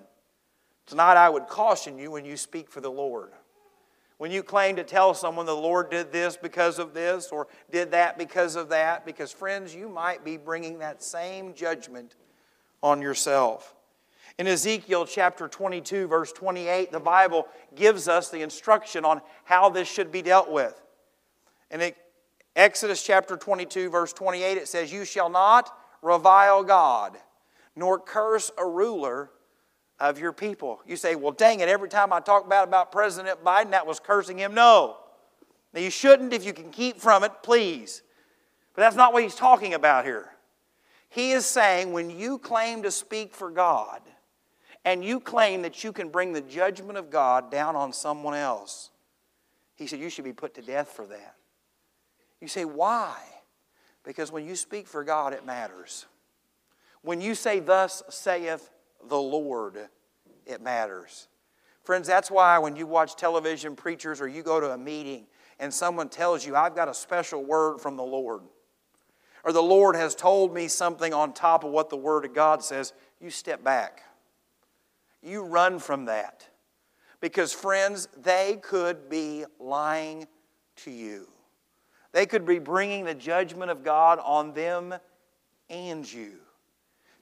Tonight, 0.87 1.17
I 1.17 1.29
would 1.29 1.47
caution 1.47 1.99
you 1.99 2.11
when 2.11 2.25
you 2.25 2.37
speak 2.37 2.69
for 2.69 2.81
the 2.81 2.89
Lord. 2.89 3.31
When 4.21 4.29
you 4.29 4.43
claim 4.43 4.75
to 4.75 4.83
tell 4.83 5.15
someone 5.15 5.47
the 5.47 5.55
Lord 5.55 5.89
did 5.89 6.11
this 6.11 6.37
because 6.37 6.77
of 6.77 6.93
this 6.93 7.29
or 7.31 7.47
did 7.71 7.89
that 7.89 8.19
because 8.19 8.55
of 8.55 8.69
that, 8.69 9.03
because, 9.03 9.31
friends, 9.31 9.73
you 9.73 9.89
might 9.89 10.23
be 10.23 10.37
bringing 10.37 10.77
that 10.77 11.01
same 11.01 11.55
judgment 11.55 12.13
on 12.83 13.01
yourself. 13.01 13.73
In 14.37 14.45
Ezekiel 14.45 15.07
chapter 15.07 15.47
22, 15.47 16.07
verse 16.07 16.31
28, 16.33 16.91
the 16.91 16.99
Bible 16.99 17.47
gives 17.73 18.07
us 18.07 18.29
the 18.29 18.43
instruction 18.43 19.05
on 19.05 19.21
how 19.43 19.69
this 19.69 19.87
should 19.87 20.11
be 20.11 20.21
dealt 20.21 20.51
with. 20.51 20.79
In 21.71 21.91
Exodus 22.55 23.01
chapter 23.01 23.35
22, 23.35 23.89
verse 23.89 24.13
28, 24.13 24.55
it 24.55 24.67
says, 24.67 24.93
You 24.93 25.03
shall 25.03 25.29
not 25.31 25.75
revile 26.03 26.63
God, 26.63 27.17
nor 27.75 27.97
curse 27.97 28.51
a 28.55 28.67
ruler 28.67 29.31
of 30.01 30.19
your 30.19 30.33
people. 30.33 30.81
You 30.85 30.97
say, 30.97 31.15
Well, 31.15 31.31
dang 31.31 31.61
it, 31.61 31.69
every 31.69 31.87
time 31.87 32.11
I 32.11 32.19
talk 32.19 32.45
about, 32.45 32.67
about 32.67 32.91
President 32.91 33.41
Biden, 33.43 33.71
that 33.71 33.85
was 33.87 33.99
cursing 33.99 34.37
him. 34.37 34.53
No. 34.53 34.97
Now, 35.73 35.79
you 35.79 35.91
shouldn't 35.91 36.33
if 36.33 36.43
you 36.43 36.51
can 36.51 36.71
keep 36.71 36.99
from 36.99 37.23
it, 37.23 37.31
please. 37.43 38.01
But 38.73 38.81
that's 38.81 38.95
not 38.95 39.13
what 39.13 39.23
he's 39.23 39.35
talking 39.35 39.73
about 39.73 40.03
here. 40.03 40.29
He 41.07 41.31
is 41.31 41.45
saying 41.45 41.93
when 41.93 42.09
you 42.09 42.39
claim 42.39 42.83
to 42.83 42.91
speak 42.91 43.33
for 43.33 43.51
God 43.51 44.01
and 44.83 45.05
you 45.05 45.19
claim 45.19 45.61
that 45.61 45.83
you 45.83 45.93
can 45.93 46.09
bring 46.09 46.33
the 46.33 46.41
judgment 46.41 46.97
of 46.97 47.09
God 47.09 47.51
down 47.51 47.75
on 47.75 47.93
someone 47.93 48.33
else, 48.33 48.89
he 49.75 49.87
said 49.87 49.99
you 49.99 50.09
should 50.09 50.25
be 50.25 50.33
put 50.33 50.55
to 50.55 50.61
death 50.61 50.89
for 50.89 51.05
that. 51.05 51.35
You 52.39 52.47
say, 52.47 52.65
why? 52.65 53.15
Because 54.03 54.31
when 54.31 54.45
you 54.45 54.55
speak 54.55 54.87
for 54.87 55.03
God, 55.03 55.33
it 55.33 55.45
matters. 55.45 56.05
When 57.01 57.21
you 57.21 57.35
say, 57.35 57.59
Thus 57.59 58.03
saith 58.09 58.69
the 59.07 59.19
Lord, 59.19 59.77
it 60.45 60.61
matters. 60.61 61.27
Friends, 61.83 62.07
that's 62.07 62.29
why 62.29 62.59
when 62.59 62.75
you 62.75 62.85
watch 62.85 63.15
television 63.15 63.75
preachers 63.75 64.21
or 64.21 64.27
you 64.27 64.43
go 64.43 64.59
to 64.59 64.71
a 64.71 64.77
meeting 64.77 65.25
and 65.59 65.73
someone 65.73 66.09
tells 66.09 66.45
you, 66.45 66.55
I've 66.55 66.75
got 66.75 66.87
a 66.87 66.93
special 66.93 67.43
word 67.43 67.79
from 67.79 67.97
the 67.97 68.03
Lord, 68.03 68.41
or 69.43 69.51
the 69.51 69.61
Lord 69.61 69.95
has 69.95 70.15
told 70.15 70.53
me 70.53 70.67
something 70.67 71.13
on 71.13 71.33
top 71.33 71.63
of 71.63 71.71
what 71.71 71.89
the 71.89 71.97
Word 71.97 72.25
of 72.25 72.33
God 72.33 72.63
says, 72.63 72.93
you 73.19 73.29
step 73.29 73.63
back. 73.63 74.03
You 75.23 75.43
run 75.43 75.79
from 75.79 76.05
that. 76.05 76.47
Because, 77.19 77.53
friends, 77.53 78.07
they 78.17 78.59
could 78.61 79.09
be 79.09 79.45
lying 79.59 80.27
to 80.77 80.91
you. 80.91 81.27
They 82.11 82.25
could 82.25 82.45
be 82.45 82.59
bringing 82.59 83.05
the 83.05 83.13
judgment 83.13 83.71
of 83.71 83.83
God 83.83 84.19
on 84.23 84.53
them 84.53 84.95
and 85.69 86.11
you. 86.11 86.39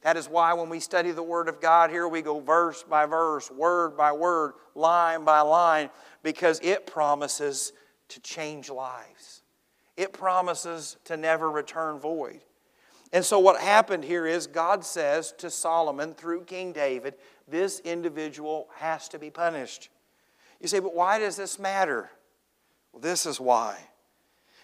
That 0.01 0.15
is 0.15 0.29
why 0.29 0.53
when 0.53 0.69
we 0.69 0.79
study 0.79 1.11
the 1.11 1.23
Word 1.23 1.49
of 1.49 1.59
God 1.59 1.89
here, 1.89 2.07
we 2.07 2.21
go 2.21 2.39
verse 2.39 2.83
by 2.83 3.05
verse, 3.05 3.51
word 3.51 3.97
by 3.97 4.11
word, 4.13 4.53
line 4.73 5.25
by 5.25 5.41
line, 5.41 5.89
because 6.23 6.59
it 6.63 6.87
promises 6.87 7.73
to 8.09 8.19
change 8.21 8.69
lives. 8.69 9.41
It 9.97 10.13
promises 10.13 10.95
to 11.05 11.17
never 11.17 11.51
return 11.51 11.99
void. 11.99 12.39
And 13.11 13.25
so, 13.25 13.39
what 13.39 13.59
happened 13.59 14.03
here 14.05 14.25
is 14.25 14.47
God 14.47 14.85
says 14.85 15.33
to 15.39 15.49
Solomon 15.49 16.13
through 16.13 16.45
King 16.45 16.71
David, 16.71 17.15
this 17.47 17.79
individual 17.81 18.69
has 18.75 19.09
to 19.09 19.19
be 19.19 19.29
punished. 19.29 19.89
You 20.61 20.67
say, 20.67 20.79
but 20.79 20.95
why 20.95 21.19
does 21.19 21.35
this 21.35 21.57
matter? 21.57 22.09
Well, 22.93 23.01
this 23.01 23.25
is 23.25 23.39
why. 23.39 23.77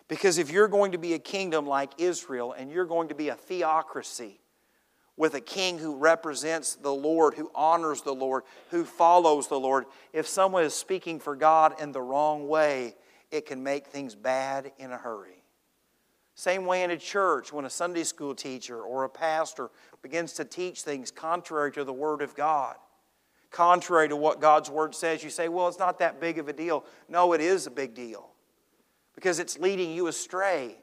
Because 0.08 0.38
if 0.38 0.52
you're 0.52 0.67
going 0.67 0.91
to 0.91 0.98
be 0.98 1.13
a 1.13 1.19
kingdom 1.19 1.65
like 1.65 1.91
Israel 1.98 2.54
and 2.54 2.71
you're 2.71 2.86
going 2.86 3.08
to 3.08 3.15
be 3.15 3.30
a 3.30 3.36
theocracy 3.36 4.39
with 5.17 5.34
a 5.34 5.41
king 5.41 5.78
who 5.78 5.95
represents 5.95 6.75
the 6.75 6.93
Lord, 6.93 7.36
who 7.36 7.49
honors 7.56 8.01
the 8.01 8.13
Lord, 8.13 8.43
who 8.71 8.84
follows 8.84 9.47
the 9.47 9.60
Lord, 9.60 9.86
if 10.13 10.28
someone 10.28 10.63
is 10.63 10.73
speaking 10.73 11.19
for 11.19 11.36
God 11.36 11.80
in 11.80 11.91
the 11.91 12.01
wrong 12.01 12.47
way, 12.47 12.95
it 13.32 13.45
can 13.45 13.63
make 13.63 13.88
things 13.88 14.15
bad 14.15 14.71
in 14.78 14.91
a 14.91 14.97
hurry. 14.97 15.43
Same 16.36 16.65
way 16.65 16.84
in 16.84 16.91
a 16.91 16.97
church 16.97 17.54
when 17.54 17.63
a 17.63 17.69
Sunday 17.69 18.04
school 18.04 18.36
teacher 18.36 18.82
or 18.82 19.06
a 19.06 19.10
pastor 19.10 19.71
begins 20.01 20.34
to 20.34 20.43
teach 20.43 20.82
things 20.82 21.10
contrary 21.10 21.71
to 21.71 21.86
the 21.86 21.93
Word 21.93 22.21
of 22.21 22.36
God, 22.36 22.75
contrary 23.51 24.10
to 24.10 24.17
what 24.17 24.41
God's 24.41 24.69
Word 24.69 24.93
says, 24.93 25.23
you 25.23 25.30
say, 25.30 25.47
well, 25.47 25.69
it's 25.69 25.80
not 25.80 25.99
that 25.99 26.19
big 26.19 26.38
of 26.38 26.49
a 26.49 26.54
deal. 26.54 26.84
No, 27.08 27.32
it 27.32 27.39
is 27.39 27.67
a 27.67 27.71
big 27.71 27.93
deal 27.93 28.32
because 29.15 29.39
it's 29.39 29.58
leading 29.58 29.91
you 29.91 30.08
astray. 30.08 30.75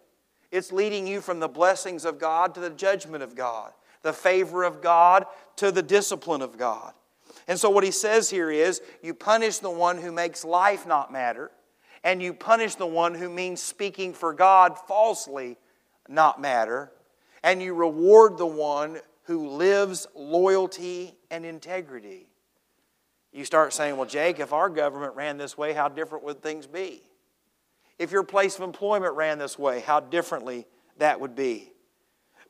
It's 0.50 0.72
leading 0.72 1.06
you 1.06 1.20
from 1.20 1.38
the 1.38 1.48
blessings 1.48 2.06
of 2.06 2.18
God 2.18 2.54
to 2.54 2.60
the 2.60 2.70
judgment 2.70 3.22
of 3.22 3.34
God, 3.34 3.72
the 4.02 4.12
favor 4.12 4.64
of 4.64 4.82
God 4.82 5.26
to 5.56 5.70
the 5.72 5.82
discipline 5.82 6.42
of 6.42 6.58
God. 6.58 6.92
And 7.48 7.58
so, 7.58 7.70
what 7.70 7.84
he 7.84 7.90
says 7.90 8.30
here 8.30 8.50
is 8.50 8.80
you 9.02 9.14
punish 9.14 9.58
the 9.58 9.70
one 9.70 9.98
who 9.98 10.12
makes 10.12 10.44
life 10.44 10.86
not 10.86 11.12
matter 11.12 11.50
and 12.04 12.22
you 12.22 12.34
punish 12.34 12.74
the 12.74 12.86
one 12.86 13.14
who 13.14 13.28
means 13.28 13.60
speaking 13.60 14.12
for 14.12 14.32
God 14.32 14.76
falsely 14.86 15.56
not 16.08 16.40
matter, 16.40 16.90
and 17.42 17.62
you 17.62 17.74
reward 17.74 18.38
the 18.38 18.46
one 18.46 18.98
who 19.24 19.48
lives 19.50 20.06
loyalty 20.14 21.14
and 21.30 21.44
integrity. 21.44 22.26
You 23.32 23.44
start 23.44 23.72
saying, 23.72 23.96
Well, 23.96 24.06
Jake, 24.06 24.40
if 24.40 24.52
our 24.52 24.68
government 24.68 25.14
ran 25.14 25.38
this 25.38 25.56
way, 25.56 25.72
how 25.72 25.88
different 25.88 26.24
would 26.24 26.42
things 26.42 26.66
be? 26.66 27.02
If 27.98 28.10
your 28.10 28.24
place 28.24 28.56
of 28.56 28.62
employment 28.62 29.14
ran 29.14 29.38
this 29.38 29.58
way, 29.58 29.80
how 29.80 30.00
differently 30.00 30.66
that 30.98 31.20
would 31.20 31.36
be. 31.36 31.72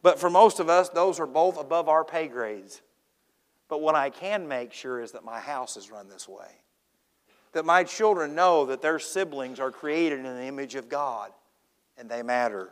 But 0.03 0.19
for 0.19 0.29
most 0.29 0.61
of 0.61 0.69
us, 0.69 0.89
those 0.89 1.21
are 1.21 1.27
both 1.27 1.59
above 1.59 1.89
our 1.89 2.05
pay 2.05 2.29
grades. 2.29 2.83
But 3.69 3.81
what 3.81 3.95
I 3.95 4.11
can 4.11 4.49
make 4.49 4.73
sure 4.73 5.01
is 5.01 5.13
that 5.13 5.25
my 5.25 5.41
house 5.41 5.77
is 5.77 5.91
run 5.91 6.09
this 6.09 6.29
way 6.29 6.63
that 7.53 7.65
my 7.65 7.85
children 7.85 8.35
know 8.35 8.67
that 8.67 8.83
their 8.83 8.99
siblings 8.99 9.61
are 9.61 9.71
created 9.71 10.19
in 10.19 10.25
the 10.25 10.45
image 10.45 10.75
of 10.75 10.89
God 10.89 11.31
and 11.97 12.09
they 12.09 12.23
matter. 12.23 12.71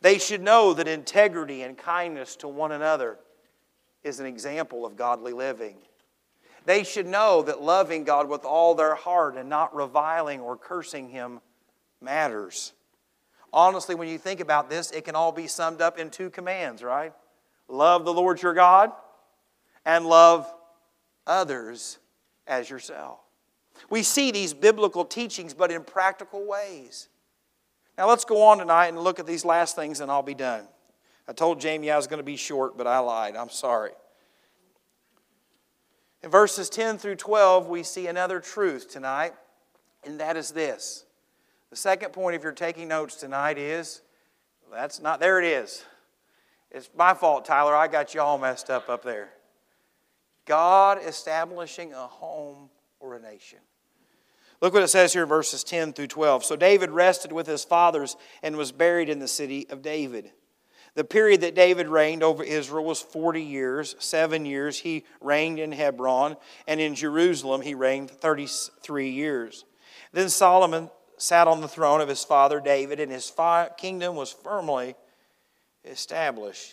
They 0.00 0.18
should 0.18 0.42
know 0.42 0.74
that 0.74 0.88
integrity 0.88 1.62
and 1.62 1.76
kindness 1.76 2.36
to 2.36 2.48
one 2.48 2.72
another 2.72 3.18
is 4.02 4.20
an 4.20 4.26
example 4.26 4.84
of 4.84 4.96
godly 4.96 5.32
living. 5.32 5.76
They 6.66 6.82
should 6.82 7.06
know 7.06 7.42
that 7.42 7.62
loving 7.62 8.04
God 8.04 8.28
with 8.28 8.44
all 8.44 8.74
their 8.74 8.94
heart 8.94 9.36
and 9.36 9.48
not 9.48 9.74
reviling 9.74 10.40
or 10.40 10.56
cursing 10.56 11.08
Him 11.08 11.40
matters. 12.00 12.72
Honestly, 13.54 13.94
when 13.94 14.08
you 14.08 14.18
think 14.18 14.40
about 14.40 14.68
this, 14.68 14.90
it 14.90 15.04
can 15.04 15.14
all 15.14 15.30
be 15.30 15.46
summed 15.46 15.80
up 15.80 15.96
in 15.96 16.10
two 16.10 16.28
commands, 16.28 16.82
right? 16.82 17.12
Love 17.68 18.04
the 18.04 18.12
Lord 18.12 18.42
your 18.42 18.52
God 18.52 18.90
and 19.86 20.04
love 20.06 20.52
others 21.24 21.98
as 22.48 22.68
yourself. 22.68 23.20
We 23.88 24.02
see 24.02 24.32
these 24.32 24.52
biblical 24.52 25.04
teachings, 25.04 25.54
but 25.54 25.70
in 25.70 25.84
practical 25.84 26.44
ways. 26.44 27.08
Now 27.96 28.08
let's 28.08 28.24
go 28.24 28.42
on 28.42 28.58
tonight 28.58 28.88
and 28.88 28.98
look 28.98 29.20
at 29.20 29.26
these 29.26 29.44
last 29.44 29.76
things, 29.76 30.00
and 30.00 30.10
I'll 30.10 30.20
be 30.20 30.34
done. 30.34 30.66
I 31.28 31.32
told 31.32 31.60
Jamie 31.60 31.92
I 31.92 31.96
was 31.96 32.08
going 32.08 32.18
to 32.18 32.24
be 32.24 32.36
short, 32.36 32.76
but 32.76 32.88
I 32.88 32.98
lied. 32.98 33.36
I'm 33.36 33.50
sorry. 33.50 33.92
In 36.24 36.30
verses 36.30 36.68
10 36.68 36.98
through 36.98 37.16
12, 37.16 37.68
we 37.68 37.84
see 37.84 38.08
another 38.08 38.40
truth 38.40 38.90
tonight, 38.90 39.32
and 40.04 40.18
that 40.18 40.36
is 40.36 40.50
this. 40.50 41.03
The 41.74 41.80
second 41.80 42.12
point, 42.12 42.36
if 42.36 42.44
you're 42.44 42.52
taking 42.52 42.86
notes 42.86 43.16
tonight, 43.16 43.58
is 43.58 44.02
that's 44.72 45.00
not, 45.00 45.18
there 45.18 45.40
it 45.40 45.44
is. 45.44 45.84
It's 46.70 46.88
my 46.96 47.14
fault, 47.14 47.44
Tyler. 47.44 47.74
I 47.74 47.88
got 47.88 48.14
you 48.14 48.20
all 48.20 48.38
messed 48.38 48.70
up 48.70 48.88
up 48.88 49.02
there. 49.02 49.30
God 50.44 51.00
establishing 51.04 51.92
a 51.92 52.06
home 52.06 52.70
or 53.00 53.16
a 53.16 53.20
nation. 53.20 53.58
Look 54.60 54.72
what 54.72 54.84
it 54.84 54.88
says 54.88 55.12
here 55.14 55.24
in 55.24 55.28
verses 55.28 55.64
10 55.64 55.94
through 55.94 56.06
12. 56.06 56.44
So 56.44 56.54
David 56.54 56.92
rested 56.92 57.32
with 57.32 57.48
his 57.48 57.64
fathers 57.64 58.16
and 58.40 58.56
was 58.56 58.70
buried 58.70 59.08
in 59.08 59.18
the 59.18 59.26
city 59.26 59.66
of 59.68 59.82
David. 59.82 60.30
The 60.94 61.02
period 61.02 61.40
that 61.40 61.56
David 61.56 61.88
reigned 61.88 62.22
over 62.22 62.44
Israel 62.44 62.84
was 62.84 63.00
40 63.00 63.42
years. 63.42 63.96
Seven 63.98 64.46
years 64.46 64.78
he 64.78 65.02
reigned 65.20 65.58
in 65.58 65.72
Hebron, 65.72 66.36
and 66.68 66.78
in 66.78 66.94
Jerusalem 66.94 67.62
he 67.62 67.74
reigned 67.74 68.12
33 68.12 69.10
years. 69.10 69.64
Then 70.12 70.28
Solomon 70.28 70.88
sat 71.16 71.48
on 71.48 71.60
the 71.60 71.68
throne 71.68 72.00
of 72.00 72.08
his 72.08 72.24
father 72.24 72.60
David, 72.60 73.00
and 73.00 73.10
his 73.10 73.32
kingdom 73.76 74.16
was 74.16 74.32
firmly 74.32 74.94
established. 75.84 76.72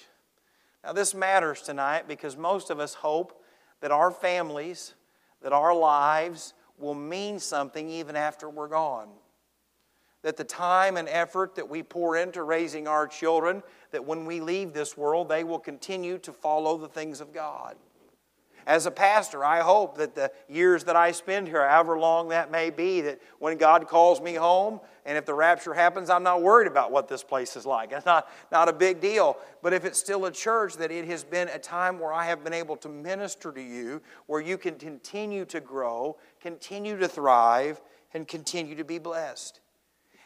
Now, 0.84 0.94
this 0.94 1.14
matters 1.14 1.62
tonight 1.62 2.08
because 2.08 2.36
most 2.36 2.70
of 2.70 2.80
us 2.80 2.96
hope 2.96 3.44
that 3.82 3.92
our 3.92 4.12
families 4.12 4.94
that 5.42 5.54
our 5.54 5.76
lives 5.76 6.54
will 6.78 6.96
mean 6.96 7.40
something 7.40 7.90
even 7.90 8.16
after 8.16 8.50
we're 8.50 8.68
gone. 8.68 9.10
That 10.24 10.38
the 10.38 10.44
time 10.44 10.98
and 10.98 11.10
effort 11.10 11.56
that 11.56 11.68
we 11.68 11.82
pour 11.82 12.16
into 12.16 12.44
raising 12.44 12.88
our 12.88 13.08
children, 13.08 13.64
that 13.92 14.06
when 14.06 14.26
we 14.26 14.40
leave 14.40 14.74
this 14.74 14.96
world, 14.96 15.30
they 15.30 15.44
will 15.44 15.60
continue 15.60 16.20
to 16.20 16.32
follow 16.32 16.78
the 16.78 16.88
things 16.88 17.22
of 17.22 17.34
God. 17.34 17.76
As 18.68 18.86
a 18.86 18.92
pastor, 18.92 19.44
I 19.44 19.62
hope 19.62 19.98
that 19.98 20.16
the 20.16 20.32
years 20.48 20.84
that 20.86 20.96
I 20.96 21.12
spend 21.12 21.48
here, 21.48 21.68
however 21.68 21.98
long 21.98 22.30
that 22.30 22.52
may 22.52 22.70
be, 22.70 23.02
that 23.02 23.20
when 23.40 23.58
God 23.58 23.88
calls 23.88 24.22
me 24.22 24.36
home, 24.36 24.80
and 25.06 25.18
if 25.18 25.26
the 25.26 25.34
rapture 25.34 25.74
happens, 25.74 26.10
I'm 26.10 26.24
not 26.24 26.42
worried 26.44 26.68
about 26.68 26.92
what 26.92 27.08
this 27.08 27.24
place 27.24 27.56
is 27.56 27.66
like. 27.66 27.92
It's 28.02 28.06
not, 28.06 28.30
not 28.52 28.70
a 28.70 28.74
big 28.74 29.00
deal. 29.00 29.38
But 29.62 29.74
if 29.74 29.86
it's 29.86 30.00
still 30.00 30.26
a 30.26 30.32
church, 30.32 30.76
that 30.78 30.92
it 30.92 31.06
has 31.06 31.24
been 31.24 31.48
a 31.50 31.60
time 31.60 32.00
where 32.00 32.14
I 32.14 32.26
have 32.26 32.44
been 32.44 32.54
able 32.54 32.78
to 32.78 32.90
minister 32.90 33.52
to 33.52 33.62
you, 33.62 34.02
where 34.28 34.42
you 34.42 34.58
can 34.58 34.76
continue 34.76 35.46
to 35.46 35.60
grow, 35.60 36.18
continue 36.40 36.98
to 36.98 37.08
thrive, 37.08 37.82
and 38.14 38.28
continue 38.28 38.76
to 38.76 38.84
be 38.84 39.00
blessed. 39.00 39.60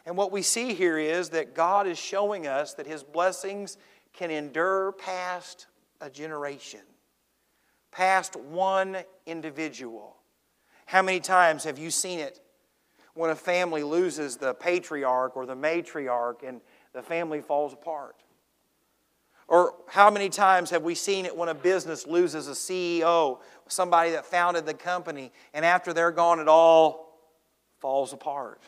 And 0.05 0.17
what 0.17 0.31
we 0.31 0.41
see 0.41 0.73
here 0.73 0.97
is 0.97 1.29
that 1.29 1.55
God 1.55 1.87
is 1.87 1.97
showing 1.97 2.47
us 2.47 2.73
that 2.75 2.85
His 2.85 3.03
blessings 3.03 3.77
can 4.13 4.31
endure 4.31 4.91
past 4.93 5.67
a 6.01 6.09
generation 6.09 6.81
past 7.95 8.35
one 8.35 8.97
individual. 9.25 10.17
How 10.85 11.01
many 11.01 11.21
times 11.21 11.63
have 11.63 11.79
you 11.79 11.89
seen 11.89 12.19
it 12.19 12.41
when 13.13 13.29
a 13.29 13.35
family 13.35 13.83
loses 13.83 14.35
the 14.35 14.53
patriarch 14.53 15.37
or 15.37 15.45
the 15.45 15.55
matriarch 15.55 16.43
and 16.45 16.59
the 16.93 17.01
family 17.01 17.39
falls 17.39 17.71
apart? 17.71 18.17
Or 19.47 19.75
how 19.87 20.09
many 20.09 20.27
times 20.27 20.71
have 20.71 20.83
we 20.83 20.93
seen 20.93 21.25
it 21.25 21.37
when 21.37 21.49
a 21.49 21.53
business 21.53 22.05
loses 22.05 22.47
a 22.49 22.51
CEO, 22.51 23.39
somebody 23.67 24.11
that 24.11 24.25
founded 24.25 24.65
the 24.65 24.73
company, 24.73 25.31
and 25.53 25.63
after 25.63 25.93
they're 25.93 26.11
gone, 26.11 26.39
it 26.39 26.47
all 26.47 27.17
falls 27.79 28.11
apart? 28.11 28.61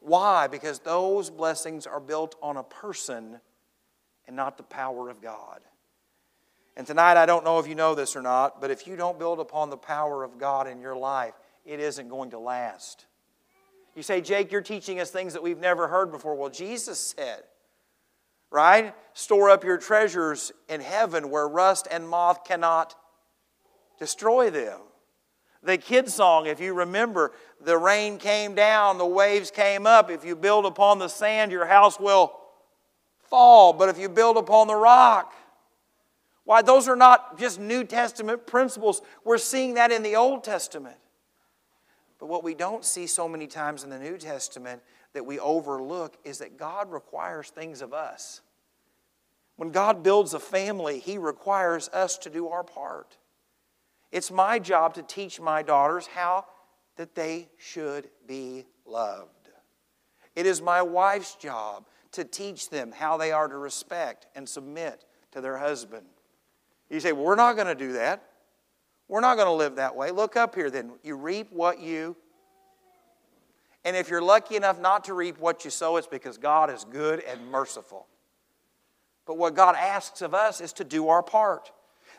Why? 0.00 0.48
Because 0.48 0.80
those 0.80 1.30
blessings 1.30 1.86
are 1.86 2.00
built 2.00 2.34
on 2.42 2.56
a 2.56 2.62
person 2.64 3.40
and 4.26 4.34
not 4.34 4.56
the 4.56 4.62
power 4.64 5.10
of 5.10 5.20
God. 5.20 5.60
And 6.76 6.86
tonight, 6.86 7.16
I 7.16 7.24
don't 7.24 7.44
know 7.44 7.58
if 7.58 7.66
you 7.66 7.74
know 7.74 7.94
this 7.94 8.16
or 8.16 8.22
not, 8.22 8.60
but 8.60 8.70
if 8.70 8.86
you 8.86 8.96
don't 8.96 9.18
build 9.18 9.40
upon 9.40 9.70
the 9.70 9.78
power 9.78 10.22
of 10.22 10.38
God 10.38 10.66
in 10.66 10.80
your 10.80 10.96
life, 10.96 11.34
it 11.64 11.80
isn't 11.80 12.08
going 12.08 12.30
to 12.30 12.38
last. 12.38 13.06
You 13.94 14.02
say, 14.02 14.20
Jake, 14.20 14.52
you're 14.52 14.60
teaching 14.60 15.00
us 15.00 15.10
things 15.10 15.32
that 15.32 15.42
we've 15.42 15.58
never 15.58 15.88
heard 15.88 16.12
before. 16.12 16.34
Well, 16.34 16.50
Jesus 16.50 17.14
said, 17.16 17.44
right? 18.50 18.94
Store 19.14 19.48
up 19.48 19.64
your 19.64 19.78
treasures 19.78 20.52
in 20.68 20.82
heaven 20.82 21.30
where 21.30 21.48
rust 21.48 21.88
and 21.90 22.06
moth 22.06 22.44
cannot 22.44 22.94
destroy 23.98 24.50
them. 24.50 24.80
The 25.62 25.78
kid 25.78 26.10
song, 26.10 26.46
if 26.46 26.60
you 26.60 26.74
remember, 26.74 27.32
the 27.60 27.78
rain 27.78 28.18
came 28.18 28.54
down, 28.54 28.98
the 28.98 29.06
waves 29.06 29.50
came 29.50 29.86
up. 29.86 30.10
If 30.10 30.26
you 30.26 30.36
build 30.36 30.66
upon 30.66 30.98
the 30.98 31.08
sand, 31.08 31.50
your 31.50 31.64
house 31.64 31.98
will 31.98 32.38
fall. 33.22 33.72
But 33.72 33.88
if 33.88 33.98
you 33.98 34.10
build 34.10 34.36
upon 34.36 34.66
the 34.68 34.76
rock, 34.76 35.32
why, 36.46 36.62
those 36.62 36.86
are 36.86 36.96
not 36.96 37.38
just 37.38 37.58
New 37.58 37.82
Testament 37.82 38.46
principles. 38.46 39.02
We're 39.24 39.36
seeing 39.36 39.74
that 39.74 39.90
in 39.90 40.04
the 40.04 40.14
Old 40.14 40.44
Testament. 40.44 40.96
But 42.20 42.28
what 42.28 42.44
we 42.44 42.54
don't 42.54 42.84
see 42.84 43.08
so 43.08 43.28
many 43.28 43.48
times 43.48 43.82
in 43.82 43.90
the 43.90 43.98
New 43.98 44.16
Testament 44.16 44.80
that 45.12 45.26
we 45.26 45.40
overlook 45.40 46.16
is 46.24 46.38
that 46.38 46.56
God 46.56 46.92
requires 46.92 47.50
things 47.50 47.82
of 47.82 47.92
us. 47.92 48.42
When 49.56 49.72
God 49.72 50.04
builds 50.04 50.34
a 50.34 50.38
family, 50.38 51.00
He 51.00 51.18
requires 51.18 51.88
us 51.88 52.16
to 52.18 52.30
do 52.30 52.46
our 52.46 52.62
part. 52.62 53.18
It's 54.12 54.30
my 54.30 54.60
job 54.60 54.94
to 54.94 55.02
teach 55.02 55.40
my 55.40 55.64
daughters 55.64 56.06
how 56.06 56.44
that 56.94 57.16
they 57.16 57.48
should 57.58 58.08
be 58.24 58.66
loved. 58.86 59.48
It 60.36 60.46
is 60.46 60.62
my 60.62 60.80
wife's 60.80 61.34
job 61.34 61.88
to 62.12 62.22
teach 62.22 62.70
them 62.70 62.92
how 62.92 63.16
they 63.16 63.32
are 63.32 63.48
to 63.48 63.58
respect 63.58 64.28
and 64.36 64.48
submit 64.48 65.04
to 65.32 65.40
their 65.40 65.58
husband. 65.58 66.06
You 66.90 67.00
say, 67.00 67.12
we're 67.12 67.34
not 67.34 67.54
going 67.54 67.66
to 67.66 67.74
do 67.74 67.92
that. 67.94 68.22
We're 69.08 69.20
not 69.20 69.36
going 69.36 69.46
to 69.46 69.52
live 69.52 69.76
that 69.76 69.94
way. 69.94 70.10
Look 70.10 70.36
up 70.36 70.54
here 70.54 70.70
then. 70.70 70.92
You 71.02 71.16
reap 71.16 71.52
what 71.52 71.80
you. 71.80 72.16
And 73.84 73.96
if 73.96 74.08
you're 74.08 74.22
lucky 74.22 74.56
enough 74.56 74.80
not 74.80 75.04
to 75.04 75.14
reap 75.14 75.38
what 75.38 75.64
you 75.64 75.70
sow, 75.70 75.96
it's 75.96 76.08
because 76.08 76.38
God 76.38 76.70
is 76.70 76.84
good 76.84 77.20
and 77.20 77.46
merciful. 77.48 78.06
But 79.26 79.38
what 79.38 79.54
God 79.54 79.76
asks 79.76 80.22
of 80.22 80.34
us 80.34 80.60
is 80.60 80.72
to 80.74 80.84
do 80.84 81.08
our 81.08 81.22
part. 81.22 81.70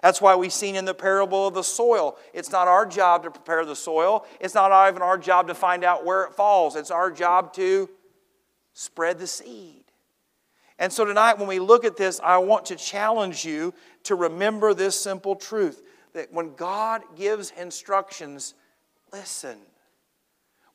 That's 0.01 0.21
why 0.21 0.35
we've 0.35 0.53
seen 0.53 0.75
in 0.75 0.85
the 0.85 0.93
parable 0.93 1.47
of 1.47 1.53
the 1.53 1.63
soil. 1.63 2.17
It's 2.33 2.51
not 2.51 2.67
our 2.67 2.85
job 2.85 3.23
to 3.23 3.31
prepare 3.31 3.65
the 3.65 3.75
soil. 3.75 4.25
It's 4.39 4.53
not 4.53 4.89
even 4.89 5.01
our 5.01 5.17
job 5.17 5.47
to 5.47 5.55
find 5.55 5.83
out 5.83 6.05
where 6.05 6.23
it 6.23 6.33
falls. 6.33 6.75
It's 6.75 6.91
our 6.91 7.09
job 7.11 7.53
to 7.53 7.89
spread 8.73 9.17
the 9.19 9.27
seed. 9.27 9.85
And 10.79 10.93
so 10.93 11.05
tonight, 11.05 11.39
when 11.39 11.47
we 11.47 11.59
look 11.59 11.85
at 11.85 11.97
this, 11.97 12.19
I 12.23 12.37
want 12.37 12.65
to 12.67 12.75
challenge 12.75 13.43
you 13.43 13.73
to 14.03 14.15
remember 14.15 14.73
this 14.73 14.99
simple 14.99 15.35
truth 15.35 15.81
that 16.13 16.31
when 16.31 16.55
God 16.55 17.01
gives 17.15 17.51
instructions, 17.51 18.53
listen. 19.11 19.57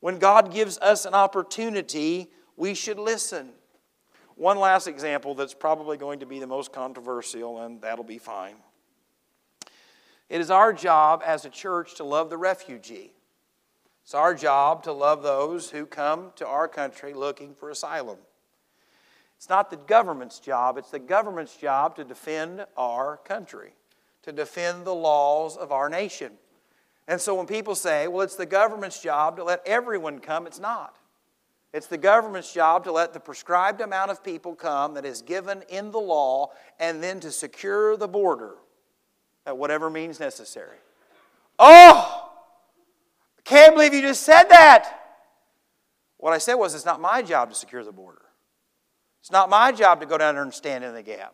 When 0.01 0.19
God 0.19 0.53
gives 0.53 0.77
us 0.79 1.05
an 1.05 1.13
opportunity, 1.13 2.29
we 2.57 2.73
should 2.73 2.99
listen. 2.99 3.51
One 4.35 4.59
last 4.59 4.87
example 4.87 5.35
that's 5.35 5.53
probably 5.53 5.95
going 5.95 6.19
to 6.19 6.25
be 6.25 6.39
the 6.39 6.47
most 6.47 6.73
controversial, 6.73 7.61
and 7.61 7.81
that'll 7.81 8.03
be 8.03 8.17
fine. 8.17 8.55
It 10.29 10.41
is 10.41 10.49
our 10.49 10.73
job 10.73 11.21
as 11.25 11.45
a 11.45 11.49
church 11.49 11.95
to 11.95 12.03
love 12.03 12.29
the 12.29 12.37
refugee. 12.37 13.13
It's 14.03 14.13
our 14.13 14.33
job 14.35 14.83
to 14.83 14.91
love 14.91 15.23
those 15.23 15.69
who 15.69 15.85
come 15.85 16.31
to 16.35 16.47
our 16.47 16.67
country 16.67 17.13
looking 17.13 17.53
for 17.55 17.69
asylum. 17.69 18.17
It's 19.43 19.49
not 19.49 19.69
the 19.69 19.75
government's 19.75 20.39
job, 20.39 20.77
it's 20.77 20.89
the 20.89 20.99
government's 20.99 21.57
job 21.57 21.97
to 21.97 22.05
defend 22.05 22.65
our 22.77 23.17
country, 23.25 23.73
to 24.21 24.31
defend 24.31 24.85
the 24.85 24.95
laws 24.95 25.57
of 25.57 25.73
our 25.73 25.89
nation. 25.89 26.31
And 27.09 27.19
so 27.19 27.35
when 27.35 27.45
people 27.45 27.75
say, 27.75 28.07
well, 28.07 28.21
it's 28.21 28.37
the 28.37 28.45
government's 28.45 29.01
job 29.01 29.35
to 29.35 29.43
let 29.43 29.61
everyone 29.65 30.19
come, 30.19 30.47
it's 30.47 30.61
not. 30.61 30.95
It's 31.73 31.87
the 31.87 31.97
government's 31.97 32.53
job 32.53 32.85
to 32.85 32.93
let 32.93 33.11
the 33.11 33.19
prescribed 33.19 33.81
amount 33.81 34.11
of 34.11 34.23
people 34.23 34.55
come 34.55 34.93
that 34.93 35.03
is 35.03 35.21
given 35.21 35.63
in 35.67 35.91
the 35.91 35.99
law 35.99 36.51
and 36.79 37.03
then 37.03 37.19
to 37.19 37.29
secure 37.29 37.97
the 37.97 38.07
border 38.07 38.53
at 39.45 39.57
whatever 39.57 39.89
means 39.89 40.21
necessary. 40.21 40.77
Oh, 41.59 42.31
I 43.37 43.41
can't 43.43 43.75
believe 43.75 43.93
you 43.93 44.03
just 44.03 44.23
said 44.23 44.43
that. 44.43 45.01
What 46.15 46.31
I 46.31 46.37
said 46.37 46.53
was, 46.53 46.75
it's 46.75 46.85
not 46.85 47.01
my 47.01 47.21
job 47.21 47.49
to 47.49 47.55
secure 47.55 47.83
the 47.83 47.91
border. 47.91 48.22
It's 49.23 49.31
not 49.31 49.49
my 49.49 49.71
job 49.71 50.01
to 50.01 50.05
go 50.05 50.19
down 50.19 50.35
there 50.35 50.43
and 50.43 50.53
stand 50.53 50.83
in 50.83 50.93
the 50.93 51.01
gap. 51.01 51.33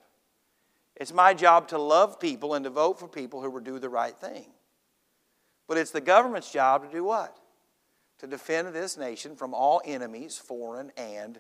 It's 0.95 1.11
my 1.11 1.33
job 1.33 1.67
to 1.69 1.77
love 1.77 2.19
people 2.19 2.53
and 2.53 2.63
to 2.63 2.69
vote 2.69 2.99
for 2.99 3.09
people 3.09 3.41
who 3.41 3.49
will 3.49 3.59
do 3.59 3.79
the 3.79 3.89
right 3.89 4.15
thing. 4.15 4.45
But 5.67 5.77
it's 5.77 5.91
the 5.91 6.01
government's 6.01 6.51
job 6.51 6.85
to 6.85 6.91
do 6.91 7.03
what? 7.03 7.37
to 8.19 8.27
defend 8.27 8.73
this 8.73 8.97
nation 8.97 9.35
from 9.35 9.53
all 9.53 9.81
enemies, 9.85 10.37
foreign 10.37 10.91
and 10.97 11.39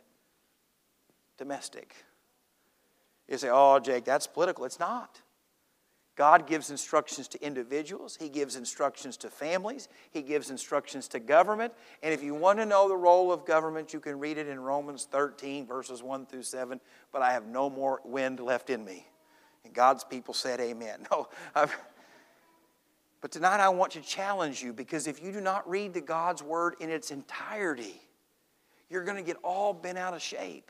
domestic. 1.37 1.95
You 3.27 3.37
say, 3.37 3.49
oh, 3.51 3.79
Jake, 3.79 4.05
that's 4.05 4.27
political. 4.27 4.65
It's 4.65 4.79
not. 4.79 5.21
God 6.19 6.47
gives 6.47 6.69
instructions 6.69 7.29
to 7.29 7.41
individuals, 7.41 8.17
He 8.19 8.27
gives 8.27 8.57
instructions 8.57 9.15
to 9.15 9.29
families, 9.29 9.87
He 10.11 10.21
gives 10.21 10.49
instructions 10.49 11.07
to 11.07 11.19
government. 11.21 11.71
And 12.03 12.13
if 12.13 12.21
you 12.21 12.35
want 12.35 12.59
to 12.59 12.65
know 12.65 12.89
the 12.89 12.97
role 12.97 13.31
of 13.31 13.45
government, 13.45 13.93
you 13.93 14.01
can 14.01 14.19
read 14.19 14.37
it 14.37 14.45
in 14.45 14.59
Romans 14.59 15.07
13, 15.09 15.65
verses 15.65 16.03
1 16.03 16.25
through 16.25 16.43
7. 16.43 16.81
But 17.13 17.21
I 17.21 17.31
have 17.31 17.45
no 17.47 17.69
more 17.69 18.01
wind 18.03 18.41
left 18.41 18.69
in 18.69 18.83
me. 18.83 19.07
And 19.63 19.73
God's 19.73 20.03
people 20.03 20.33
said, 20.33 20.59
Amen. 20.59 21.07
No, 21.09 21.29
I've, 21.55 21.73
but 23.21 23.31
tonight 23.31 23.61
I 23.61 23.69
want 23.69 23.93
to 23.93 24.01
challenge 24.01 24.61
you 24.61 24.73
because 24.73 25.07
if 25.07 25.23
you 25.23 25.31
do 25.31 25.39
not 25.39 25.69
read 25.69 25.93
the 25.93 26.01
God's 26.01 26.43
Word 26.43 26.75
in 26.81 26.89
its 26.89 27.11
entirety, 27.11 28.01
you're 28.89 29.05
going 29.05 29.15
to 29.15 29.23
get 29.23 29.37
all 29.41 29.71
bent 29.71 29.97
out 29.97 30.13
of 30.13 30.21
shape. 30.21 30.69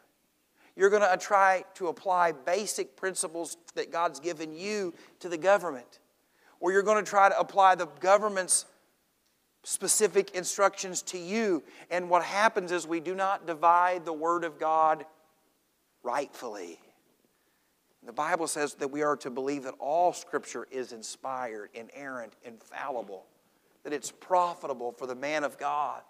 You're 0.80 0.90
going 0.90 1.02
to 1.02 1.18
try 1.18 1.66
to 1.74 1.90
apply 1.90 2.32
basic 2.32 2.96
principles 2.96 3.58
that 3.76 3.92
God's 3.92 4.22
given 4.22 4.56
you 4.56 4.94
to 5.20 5.28
the 5.28 5.38
government. 5.38 6.00
Or 6.62 6.72
you're 6.72 6.84
going 6.84 7.04
to 7.04 7.10
try 7.10 7.28
to 7.28 7.38
apply 7.38 7.76
the 7.76 7.88
government's 8.00 8.64
specific 9.64 10.32
instructions 10.32 11.02
to 11.02 11.18
you. 11.18 11.64
And 11.92 12.10
what 12.10 12.24
happens 12.24 12.72
is 12.72 12.88
we 12.88 13.02
do 13.02 13.14
not 13.14 13.46
divide 13.46 14.06
the 14.06 14.14
Word 14.14 14.46
of 14.46 14.58
God 14.58 15.06
rightfully. 16.02 16.80
The 18.06 18.14
Bible 18.14 18.48
says 18.48 18.76
that 18.76 18.90
we 18.90 19.02
are 19.02 19.18
to 19.18 19.30
believe 19.30 19.64
that 19.64 19.76
all 19.80 20.14
Scripture 20.14 20.66
is 20.72 20.94
inspired, 20.94 21.72
inerrant, 21.74 22.38
infallible, 22.46 23.26
that 23.84 23.92
it's 23.92 24.12
profitable 24.12 24.94
for 24.94 25.08
the 25.08 25.16
man 25.16 25.44
of 25.44 25.58
God. 25.58 26.04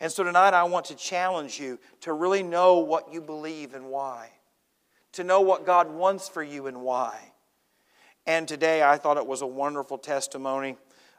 And 0.00 0.10
so 0.10 0.24
tonight 0.24 0.54
I 0.54 0.64
want 0.64 0.86
to 0.86 0.96
challenge 0.96 1.58
you 1.58 1.78
to 2.00 2.12
really 2.12 2.42
know 2.42 2.78
what 2.78 3.12
you 3.12 3.20
believe 3.20 3.74
and 3.74 3.86
why, 3.86 4.30
to 5.12 5.24
know 5.24 5.40
what 5.40 5.66
God 5.66 5.90
wants 5.90 6.28
for 6.28 6.42
you 6.42 6.66
and 6.66 6.82
why. 6.82 7.32
And 8.26 8.48
today 8.48 8.82
I 8.82 8.96
thought 8.96 9.16
it 9.16 9.26
was 9.26 9.42
a 9.42 9.46
wonderful 9.46 9.98
testimony 9.98 10.76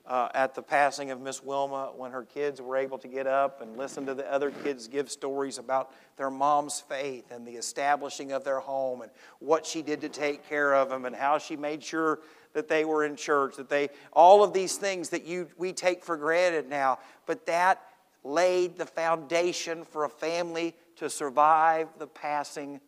uh, 0.08 0.30
at 0.36 0.54
the 0.54 0.62
passing 0.62 1.10
of 1.10 1.20
Miss 1.20 1.44
Wilma 1.44 1.92
when 1.96 2.12
her 2.12 2.24
kids 2.24 2.62
were 2.62 2.78
able 2.78 2.98
to 3.00 3.08
get 3.08 3.26
up 3.26 3.62
and 3.62 3.76
listen 3.76 4.06
to 4.06 4.14
the 4.14 4.32
other 4.32 4.52
kids 4.52 4.88
give 4.88 5.10
stories 5.10 5.58
about 5.58 5.92
their 6.18 6.30
mom's 6.30 6.80
faith 6.80 7.32
and 7.32 7.46
the 7.46 7.54
establishing 7.54 8.32
of 8.32 8.44
their 8.44 8.60
home 8.60 9.02
and 9.02 9.12
what 9.40 9.66
she 9.66 9.82
did 9.82 10.02
to 10.02 10.10
take 10.10 10.48
care 10.48 10.74
of 10.74 10.90
them 10.90 11.06
and 11.06 11.16
how 11.16 11.38
she 11.38 11.56
made 11.56 11.84
sure 11.84 12.20
that 12.54 12.68
they 12.68 12.86
were 12.86 13.04
in 13.04 13.16
church 13.16 13.56
that 13.56 13.70
they 13.70 13.90
all 14.14 14.44
of 14.44 14.54
these 14.54 14.78
things 14.78 15.10
that 15.10 15.26
you 15.26 15.48
we 15.58 15.74
take 15.74 16.04
for 16.04 16.16
granted 16.16 16.70
now 16.70 17.00
but 17.26 17.46
that 17.48 17.82
laid 18.26 18.78
the 18.78 18.86
foundation 18.86 19.86
for 19.86 20.04
a 20.04 20.10
family 20.10 20.76
to 20.98 21.10
survive 21.10 21.88
the 21.98 22.08
passing 22.08 22.82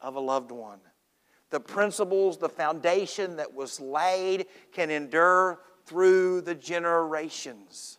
of 0.00 0.14
a 0.14 0.20
loved 0.20 0.52
one 0.52 0.78
the 1.54 1.60
principles 1.60 2.36
the 2.36 2.48
foundation 2.48 3.36
that 3.36 3.54
was 3.54 3.78
laid 3.78 4.46
can 4.72 4.90
endure 4.90 5.60
through 5.86 6.40
the 6.40 6.54
generations. 6.56 7.98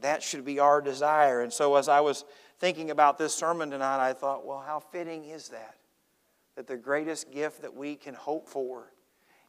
That 0.00 0.22
should 0.22 0.46
be 0.46 0.58
our 0.58 0.80
desire. 0.80 1.42
And 1.42 1.52
so, 1.52 1.76
as 1.76 1.90
I 1.90 2.00
was 2.00 2.24
thinking 2.58 2.90
about 2.90 3.18
this 3.18 3.34
sermon 3.34 3.70
tonight, 3.70 4.02
I 4.02 4.14
thought, 4.14 4.46
well, 4.46 4.64
how 4.66 4.80
fitting 4.80 5.26
is 5.26 5.50
that? 5.50 5.74
That 6.56 6.66
the 6.66 6.78
greatest 6.78 7.30
gift 7.30 7.60
that 7.60 7.74
we 7.74 7.96
can 7.96 8.14
hope 8.14 8.48
for 8.48 8.94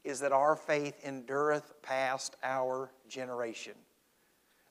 is 0.04 0.20
that 0.20 0.34
our 0.34 0.58
faith 0.58 1.00
endureth 1.02 1.82
past 1.82 2.36
our 2.44 2.92
generation. 3.08 3.76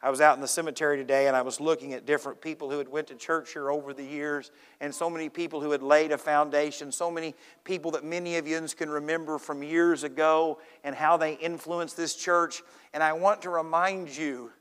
I 0.01 0.11
was 0.11 0.21
out 0.21 0.37
in 0.37 0.41
the 0.41 0.49
cemetery 0.49 0.97
today 0.97 1.27
and 1.27 1.37
I 1.37 1.43
was 1.43 1.61
looking 1.61 1.93
at 1.93 2.07
different 2.07 2.41
people 2.41 2.71
who 2.71 2.79
had 2.79 2.89
went 2.89 3.09
to 3.09 3.17
church 3.17 3.53
here 3.53 3.69
over 3.69 3.93
the 3.93 4.05
years 4.05 4.53
and 4.81 4.95
so 4.95 5.11
many 5.11 5.29
people 5.29 5.61
who 5.61 5.73
had 5.73 5.83
laid 5.83 6.13
a 6.13 6.19
foundation, 6.19 6.93
so 6.93 7.11
many 7.11 7.35
people 7.65 7.91
that 7.93 8.05
many 8.05 8.37
of 8.37 8.47
you 8.47 8.65
can 8.77 8.91
remember 8.91 9.39
from 9.39 9.61
years 9.61 10.05
ago 10.05 10.61
and 10.85 10.95
how 10.95 11.17
they 11.17 11.35
influenced 11.35 11.97
this 11.97 12.15
church. 12.15 12.63
And 12.95 13.03
I 13.03 13.13
want 13.13 13.43
to 13.43 13.51
remind 13.51 14.17
you 14.17 14.53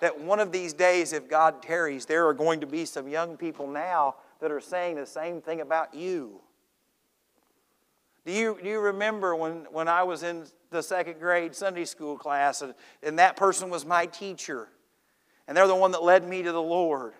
that 0.00 0.18
one 0.18 0.40
of 0.40 0.52
these 0.52 0.72
days, 0.72 1.12
if 1.12 1.28
God 1.28 1.62
tarries, 1.62 2.06
there 2.06 2.26
are 2.26 2.34
going 2.34 2.60
to 2.60 2.66
be 2.66 2.86
some 2.86 3.08
young 3.08 3.36
people 3.36 3.66
now 3.66 4.14
that 4.40 4.50
are 4.50 4.60
saying 4.60 4.96
the 4.96 5.04
same 5.04 5.42
thing 5.42 5.60
about 5.60 5.92
you. 5.92 6.40
Do 8.24 8.32
you, 8.32 8.58
do 8.62 8.68
you 8.68 8.80
remember 8.80 9.36
when, 9.36 9.66
when 9.70 9.88
I 9.88 10.02
was 10.02 10.22
in 10.22 10.46
the 10.70 10.82
second 10.82 11.18
grade 11.18 11.54
Sunday 11.54 11.84
school 11.84 12.16
class 12.16 12.62
and, 12.62 12.74
and 13.02 13.18
that 13.18 13.36
person 13.36 13.68
was 13.68 13.84
my 13.84 14.06
teacher? 14.06 14.68
And 15.48 15.56
they're 15.56 15.66
the 15.66 15.74
one 15.74 15.90
that 15.92 16.04
led 16.04 16.28
me 16.28 16.42
to 16.42 16.52
the 16.52 16.62
Lord. 16.62 17.14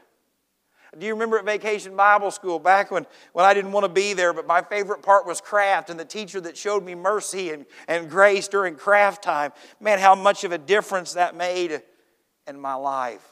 Do 0.96 1.04
you 1.04 1.12
remember 1.12 1.38
at 1.38 1.44
Vacation 1.44 1.96
Bible 1.96 2.30
School 2.30 2.58
back 2.58 2.90
when, 2.90 3.06
when 3.32 3.44
I 3.44 3.52
didn't 3.52 3.72
want 3.72 3.84
to 3.84 3.92
be 3.92 4.12
there, 4.12 4.32
but 4.32 4.46
my 4.46 4.62
favorite 4.62 5.02
part 5.02 5.26
was 5.26 5.40
craft 5.40 5.90
and 5.90 5.98
the 5.98 6.04
teacher 6.04 6.40
that 6.42 6.56
showed 6.56 6.84
me 6.84 6.94
mercy 6.94 7.50
and, 7.50 7.66
and 7.88 8.08
grace 8.08 8.48
during 8.48 8.76
craft 8.76 9.22
time? 9.22 9.52
Man, 9.80 9.98
how 9.98 10.14
much 10.14 10.44
of 10.44 10.52
a 10.52 10.58
difference 10.58 11.14
that 11.14 11.34
made 11.34 11.82
in 12.46 12.58
my 12.58 12.74
life. 12.74 13.26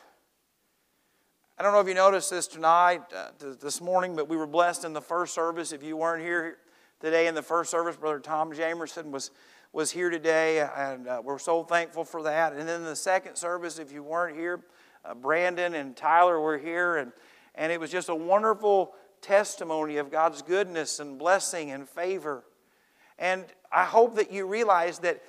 I 1.58 1.62
don't 1.62 1.72
know 1.72 1.80
if 1.80 1.88
you 1.88 1.94
noticed 1.94 2.30
this 2.30 2.46
tonight, 2.46 3.00
uh, 3.16 3.30
this 3.38 3.80
morning, 3.80 4.14
but 4.14 4.28
we 4.28 4.36
were 4.36 4.46
blessed 4.46 4.84
in 4.84 4.92
the 4.92 5.00
first 5.00 5.32
service. 5.32 5.72
If 5.72 5.82
you 5.82 5.96
weren't 5.96 6.22
here 6.22 6.58
today 7.00 7.26
in 7.26 7.34
the 7.34 7.42
first 7.42 7.70
service, 7.70 7.96
Brother 7.96 8.20
Tom 8.20 8.52
Jamerson 8.52 9.06
was 9.06 9.30
was 9.72 9.90
here 9.90 10.08
today, 10.08 10.66
and 10.74 11.06
uh, 11.06 11.20
we're 11.22 11.38
so 11.38 11.62
thankful 11.62 12.02
for 12.02 12.22
that. 12.22 12.54
And 12.54 12.66
then 12.66 12.84
the 12.84 12.96
second 12.96 13.36
service, 13.36 13.78
if 13.78 13.92
you 13.92 14.02
weren't 14.02 14.34
here, 14.34 14.60
uh, 15.06 15.14
Brandon 15.14 15.74
and 15.74 15.96
Tyler 15.96 16.40
were 16.40 16.58
here, 16.58 16.96
and, 16.96 17.12
and 17.54 17.72
it 17.72 17.80
was 17.80 17.90
just 17.90 18.08
a 18.08 18.14
wonderful 18.14 18.92
testimony 19.20 19.96
of 19.96 20.10
God's 20.10 20.42
goodness 20.42 21.00
and 21.00 21.18
blessing 21.18 21.70
and 21.70 21.88
favor. 21.88 22.44
And 23.18 23.44
I 23.72 23.84
hope 23.84 24.16
that 24.16 24.32
you 24.32 24.46
realize 24.46 25.00
that 25.00 25.22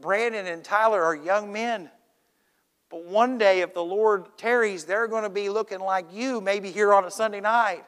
Brandon 0.00 0.46
and 0.46 0.64
Tyler 0.64 1.02
are 1.02 1.14
young 1.14 1.52
men. 1.52 1.90
But 2.90 3.04
one 3.04 3.38
day, 3.38 3.60
if 3.60 3.74
the 3.74 3.84
Lord 3.84 4.36
tarries, 4.36 4.84
they're 4.84 5.08
going 5.08 5.22
to 5.22 5.30
be 5.30 5.48
looking 5.48 5.80
like 5.80 6.06
you, 6.12 6.40
maybe 6.40 6.70
here 6.70 6.92
on 6.92 7.04
a 7.04 7.10
Sunday 7.10 7.40
night. 7.40 7.84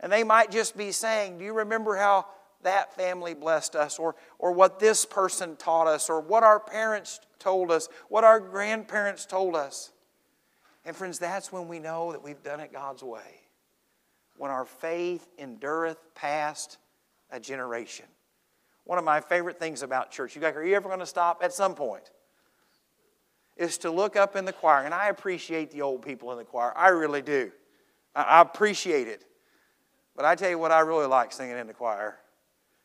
And 0.00 0.10
they 0.10 0.24
might 0.24 0.50
just 0.50 0.76
be 0.76 0.92
saying, 0.92 1.38
Do 1.38 1.44
you 1.44 1.52
remember 1.52 1.96
how 1.96 2.26
that 2.62 2.94
family 2.94 3.34
blessed 3.34 3.74
us, 3.74 3.98
or, 3.98 4.14
or 4.38 4.52
what 4.52 4.78
this 4.78 5.04
person 5.04 5.56
taught 5.56 5.88
us, 5.88 6.08
or 6.08 6.20
what 6.20 6.44
our 6.44 6.60
parents 6.60 7.20
told 7.40 7.72
us, 7.72 7.88
what 8.08 8.22
our 8.22 8.38
grandparents 8.38 9.26
told 9.26 9.56
us? 9.56 9.90
And 10.84 10.96
friends, 10.96 11.18
that's 11.18 11.52
when 11.52 11.68
we 11.68 11.78
know 11.78 12.12
that 12.12 12.22
we've 12.22 12.42
done 12.42 12.60
it 12.60 12.72
God's 12.72 13.02
way. 13.02 13.40
When 14.36 14.50
our 14.50 14.64
faith 14.64 15.26
endureth 15.38 15.98
past 16.14 16.78
a 17.30 17.38
generation. 17.38 18.06
One 18.84 18.98
of 18.98 19.04
my 19.04 19.20
favorite 19.20 19.58
things 19.58 19.82
about 19.82 20.10
church, 20.10 20.34
you 20.34 20.40
guys, 20.40 20.56
are 20.56 20.64
you 20.64 20.74
ever 20.74 20.88
going 20.88 21.00
to 21.00 21.06
stop 21.06 21.42
at 21.42 21.52
some 21.52 21.74
point? 21.74 22.10
Is 23.56 23.78
to 23.78 23.90
look 23.90 24.16
up 24.16 24.34
in 24.34 24.44
the 24.44 24.52
choir, 24.52 24.84
and 24.84 24.94
I 24.94 25.08
appreciate 25.08 25.70
the 25.70 25.82
old 25.82 26.02
people 26.02 26.32
in 26.32 26.38
the 26.38 26.44
choir. 26.44 26.72
I 26.76 26.88
really 26.88 27.22
do. 27.22 27.52
I 28.14 28.40
appreciate 28.40 29.08
it. 29.08 29.24
But 30.16 30.24
I 30.24 30.34
tell 30.34 30.50
you 30.50 30.58
what, 30.58 30.72
I 30.72 30.80
really 30.80 31.06
like 31.06 31.32
singing 31.32 31.56
in 31.56 31.66
the 31.66 31.74
choir 31.74 32.18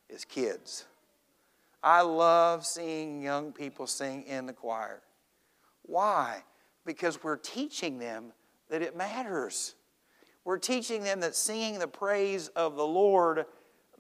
is 0.10 0.24
kids. 0.24 0.86
I 1.84 2.02
love 2.02 2.66
seeing 2.66 3.22
young 3.22 3.52
people 3.52 3.88
sing 3.88 4.24
in 4.24 4.46
the 4.46 4.54
choir. 4.54 5.02
Why? 5.84 6.44
Because 6.88 7.24
we're 7.24 7.38
teaching 7.38 8.00
them 8.00 8.32
that 8.70 8.82
it 8.82 8.98
matters. 8.98 9.76
We're 10.44 10.58
teaching 10.58 11.04
them 11.04 11.20
that 11.20 11.36
singing 11.36 11.78
the 11.78 11.88
praise 11.88 12.48
of 12.48 12.76
the 12.76 12.88
Lord 12.88 13.46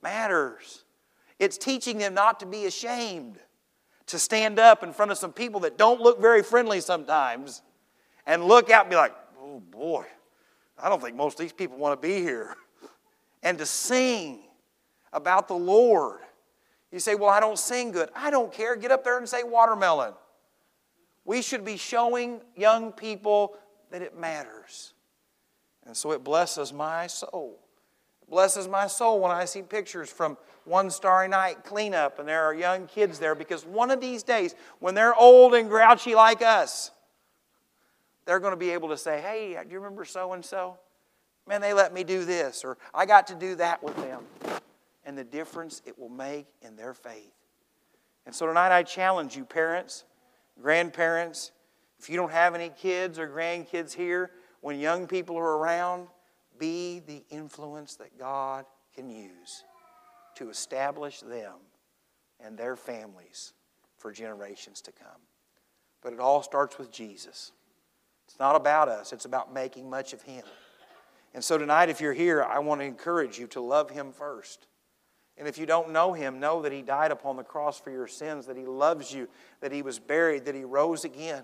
matters. 0.02 0.86
It's 1.38 1.58
teaching 1.58 2.00
them 2.00 2.16
not 2.16 2.40
to 2.40 2.48
be 2.48 2.66
ashamed, 2.66 3.38
to 4.08 4.18
stand 4.18 4.58
up 4.58 4.82
in 4.82 4.94
front 4.94 5.12
of 5.12 5.20
some 5.20 5.34
people 5.34 5.60
that 5.60 5.78
don't 5.78 6.02
look 6.02 6.20
very 6.20 6.42
friendly 6.42 6.80
sometimes 6.80 7.62
and 8.26 8.46
look 8.46 8.72
out 8.72 8.86
and 8.86 8.90
be 8.90 8.96
like, 8.96 9.14
oh 9.40 9.60
boy, 9.60 10.06
I 10.82 10.90
don't 10.90 11.02
think 11.02 11.16
most 11.16 11.34
of 11.34 11.40
these 11.40 11.54
people 11.54 11.78
want 11.78 12.02
to 12.02 12.08
be 12.08 12.16
here. 12.16 12.56
And 13.44 13.58
to 13.60 13.66
sing 13.66 14.40
about 15.14 15.48
the 15.48 15.56
Lord. 15.56 16.22
You 16.92 17.00
say, 17.00 17.16
well, 17.16 17.30
I 17.30 17.40
don't 17.40 17.60
sing 17.60 17.92
good. 17.92 18.10
I 18.16 18.30
don't 18.30 18.52
care. 18.52 18.76
Get 18.76 18.92
up 18.92 19.04
there 19.04 19.18
and 19.18 19.28
say 19.28 19.44
watermelon. 19.44 20.14
We 21.28 21.42
should 21.42 21.66
be 21.66 21.76
showing 21.76 22.40
young 22.56 22.94
people 22.94 23.58
that 23.92 24.02
it 24.02 24.18
matters. 24.18 24.94
And 25.86 25.96
so 25.96 26.14
it 26.14 26.24
blesses 26.24 26.72
my 26.72 27.08
soul. 27.08 27.60
It 28.22 28.30
blesses 28.30 28.66
my 28.70 28.88
soul 28.88 29.20
when 29.20 29.32
I 29.32 29.44
see 29.44 29.62
pictures 29.62 30.10
from 30.10 30.38
one 30.64 30.90
starry 30.90 31.28
night 31.28 31.66
cleanup 31.66 32.20
and 32.20 32.28
there 32.28 32.46
are 32.46 32.54
young 32.54 32.88
kids 32.88 33.20
there 33.20 33.36
because 33.36 33.66
one 33.66 33.92
of 33.92 34.00
these 34.00 34.24
days, 34.24 34.56
when 34.80 34.96
they're 34.96 35.14
old 35.14 35.54
and 35.54 35.70
grouchy 35.70 36.16
like 36.16 36.42
us, 36.42 36.92
they're 38.26 38.40
going 38.40 38.54
to 38.54 38.58
be 38.58 38.70
able 38.70 38.88
to 38.90 38.98
say, 38.98 39.20
Hey, 39.20 39.58
do 39.62 39.70
you 39.70 39.80
remember 39.80 40.06
so 40.06 40.32
and 40.32 40.44
so? 40.44 40.78
Man, 41.46 41.60
they 41.60 41.74
let 41.74 41.94
me 41.94 42.06
do 42.06 42.24
this, 42.24 42.64
or 42.64 42.78
I 42.94 43.06
got 43.06 43.28
to 43.28 43.36
do 43.36 43.56
that 43.56 43.84
with 43.84 43.96
them. 43.98 44.24
And 45.06 45.18
the 45.18 45.24
difference 45.24 45.82
it 45.86 45.98
will 46.00 46.10
make 46.10 46.46
in 46.62 46.78
their 46.78 46.94
faith. 46.94 47.34
And 48.26 48.34
so 48.36 48.46
tonight 48.48 48.76
I 48.76 48.84
challenge 48.84 49.38
you, 49.38 49.46
parents, 49.46 50.04
grandparents, 50.62 51.52
if 52.00 52.10
you 52.10 52.16
don't 52.16 52.32
have 52.32 52.56
any 52.56 52.70
kids 52.70 53.20
or 53.20 53.28
grandkids 53.28 53.94
here, 53.94 54.32
when 54.62 54.80
young 54.80 55.08
people 55.08 55.38
are 55.38 55.58
around, 55.58 56.08
be 56.60 57.00
the 57.00 57.24
influence 57.30 57.96
that 57.96 58.18
God 58.18 58.66
can 58.96 59.10
use 59.10 59.64
to 60.36 60.50
establish 60.50 61.20
them 61.22 61.54
and 62.40 62.58
their 62.58 62.76
families 62.76 63.54
for 63.98 64.12
generations 64.12 64.82
to 64.82 64.92
come. 64.92 65.22
But 66.02 66.14
it 66.14 66.20
all 66.20 66.44
starts 66.44 66.78
with 66.78 66.92
Jesus. 66.92 67.52
It's 68.28 68.40
not 68.40 68.56
about 68.56 68.90
us, 68.90 69.14
it's 69.14 69.26
about 69.26 69.54
making 69.54 69.90
much 69.90 70.14
of 70.14 70.22
Him. 70.22 70.44
And 71.34 71.44
so 71.44 71.58
tonight, 71.58 71.90
if 71.90 72.02
you're 72.02 72.14
here, 72.14 72.44
I 72.44 72.60
want 72.60 72.82
to 72.82 72.86
encourage 72.86 73.38
you 73.38 73.48
to 73.48 73.62
love 73.62 73.90
Him 73.90 74.12
first. 74.12 74.68
And 75.38 75.48
if 75.48 75.58
you 75.58 75.66
don't 75.66 75.92
know 75.92 76.14
Him, 76.14 76.40
know 76.40 76.62
that 76.64 76.72
He 76.72 76.82
died 76.82 77.12
upon 77.12 77.38
the 77.38 77.44
cross 77.44 77.80
for 77.80 77.92
your 77.92 78.08
sins, 78.08 78.48
that 78.48 78.58
He 78.58 78.66
loves 78.66 79.14
you, 79.14 79.28
that 79.62 79.72
He 79.72 79.82
was 79.82 80.00
buried, 80.00 80.46
that 80.46 80.56
He 80.56 80.64
rose 80.64 81.06
again, 81.06 81.44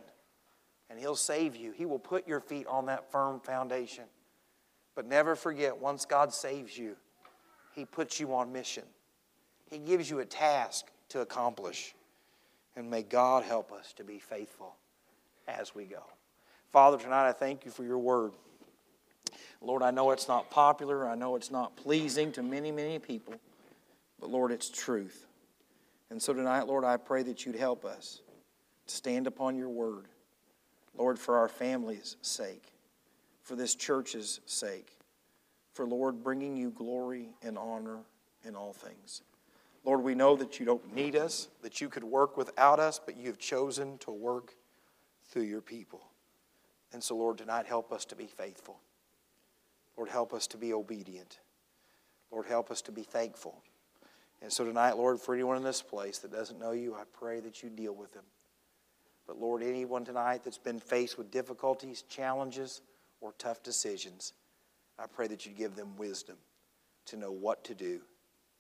and 0.89 0.99
He'll 0.99 1.15
save 1.15 1.55
you. 1.55 1.71
He 1.71 1.85
will 1.85 1.99
put 1.99 2.27
your 2.27 2.39
feet 2.39 2.65
on 2.67 2.87
that 2.87 3.11
firm 3.11 3.39
foundation. 3.39 4.05
But 4.95 5.07
never 5.07 5.35
forget, 5.35 5.77
once 5.77 6.05
God 6.05 6.33
saves 6.33 6.77
you, 6.77 6.95
He 7.73 7.85
puts 7.85 8.19
you 8.19 8.33
on 8.33 8.51
mission. 8.51 8.83
He 9.69 9.77
gives 9.77 10.09
you 10.09 10.19
a 10.19 10.25
task 10.25 10.85
to 11.09 11.21
accomplish. 11.21 11.93
And 12.75 12.89
may 12.89 13.03
God 13.03 13.43
help 13.43 13.71
us 13.71 13.93
to 13.93 14.03
be 14.03 14.17
faithful 14.17 14.75
as 15.47 15.75
we 15.75 15.85
go. 15.85 16.03
Father, 16.71 16.97
tonight 16.97 17.29
I 17.29 17.31
thank 17.31 17.65
you 17.65 17.71
for 17.71 17.83
your 17.83 17.99
word. 17.99 18.31
Lord, 19.61 19.83
I 19.83 19.91
know 19.91 20.09
it's 20.11 20.27
not 20.27 20.49
popular. 20.49 21.07
I 21.07 21.13
know 21.13 21.35
it's 21.35 21.51
not 21.51 21.75
pleasing 21.75 22.31
to 22.33 22.41
many, 22.41 22.71
many 22.71 22.97
people. 22.97 23.35
But 24.23 24.31
Lord, 24.31 24.53
it's 24.53 24.69
truth. 24.69 25.25
And 26.09 26.21
so 26.21 26.31
tonight, 26.31 26.65
Lord, 26.65 26.85
I 26.85 26.95
pray 26.95 27.23
that 27.23 27.45
you'd 27.45 27.57
help 27.57 27.83
us 27.83 28.21
to 28.87 28.95
stand 28.95 29.27
upon 29.27 29.57
your 29.57 29.67
word. 29.67 30.05
Lord, 30.97 31.19
for 31.19 31.37
our 31.37 31.49
family's 31.49 32.15
sake, 32.21 32.71
for 33.41 33.57
this 33.57 33.75
church's 33.75 34.39
sake, 34.45 34.97
for, 35.73 35.85
Lord, 35.85 36.23
bringing 36.23 36.55
you 36.55 36.69
glory 36.69 37.31
and 37.41 37.57
honor 37.57 37.97
in 38.45 38.55
all 38.55 38.71
things. 38.71 39.23
Lord, 39.83 40.01
we 40.01 40.15
know 40.15 40.37
that 40.37 40.57
you 40.57 40.65
don't 40.65 40.95
need 40.95 41.17
us, 41.17 41.49
that 41.61 41.81
you 41.81 41.89
could 41.89 42.05
work 42.05 42.37
without 42.37 42.79
us, 42.79 43.01
but 43.05 43.17
you've 43.17 43.39
chosen 43.39 43.97
to 43.97 44.11
work 44.11 44.53
through 45.31 45.43
your 45.43 45.59
people. 45.59 46.01
And 46.93 47.03
so, 47.03 47.17
Lord, 47.17 47.39
tonight 47.39 47.65
help 47.65 47.91
us 47.91 48.05
to 48.05 48.15
be 48.15 48.27
faithful. 48.27 48.79
Lord, 49.97 50.07
help 50.07 50.33
us 50.33 50.47
to 50.47 50.57
be 50.57 50.71
obedient. 50.71 51.39
Lord, 52.31 52.45
help 52.45 52.71
us 52.71 52.81
to 52.83 52.93
be 52.93 53.03
thankful. 53.03 53.61
And 54.43 54.51
so 54.51 54.65
tonight, 54.65 54.97
Lord, 54.97 55.21
for 55.21 55.33
anyone 55.33 55.55
in 55.55 55.63
this 55.63 55.81
place 55.81 56.19
that 56.19 56.31
doesn't 56.33 56.59
know 56.59 56.71
you, 56.71 56.95
I 56.95 57.03
pray 57.17 57.39
that 57.39 57.63
you 57.63 57.69
deal 57.69 57.95
with 57.95 58.11
them. 58.11 58.25
But 59.25 59.39
Lord, 59.39 59.63
anyone 59.63 60.03
tonight 60.03 60.43
that's 60.43 60.57
been 60.57 60.81
faced 60.81 61.17
with 61.17 61.31
difficulties, 61.31 62.03
challenges, 62.09 62.81
or 63.21 63.33
tough 63.37 63.63
decisions, 63.63 64.33
I 64.99 65.05
pray 65.07 65.27
that 65.27 65.45
you 65.45 65.53
give 65.53 65.77
them 65.77 65.95
wisdom 65.97 66.35
to 67.05 67.15
know 67.15 67.31
what 67.31 67.63
to 67.63 67.73
do 67.73 68.01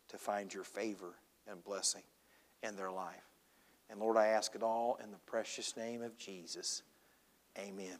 to 0.07 0.17
find 0.17 0.53
your 0.53 0.63
favor 0.63 1.15
and 1.49 1.61
blessing 1.65 2.03
in 2.61 2.77
their 2.77 2.91
life. 2.91 3.27
And 3.89 3.99
Lord, 3.99 4.15
I 4.15 4.27
ask 4.27 4.55
it 4.55 4.63
all 4.63 4.97
in 5.03 5.11
the 5.11 5.17
precious 5.25 5.75
name 5.75 6.01
of 6.01 6.17
Jesus. 6.17 6.81
Amen. 7.59 7.97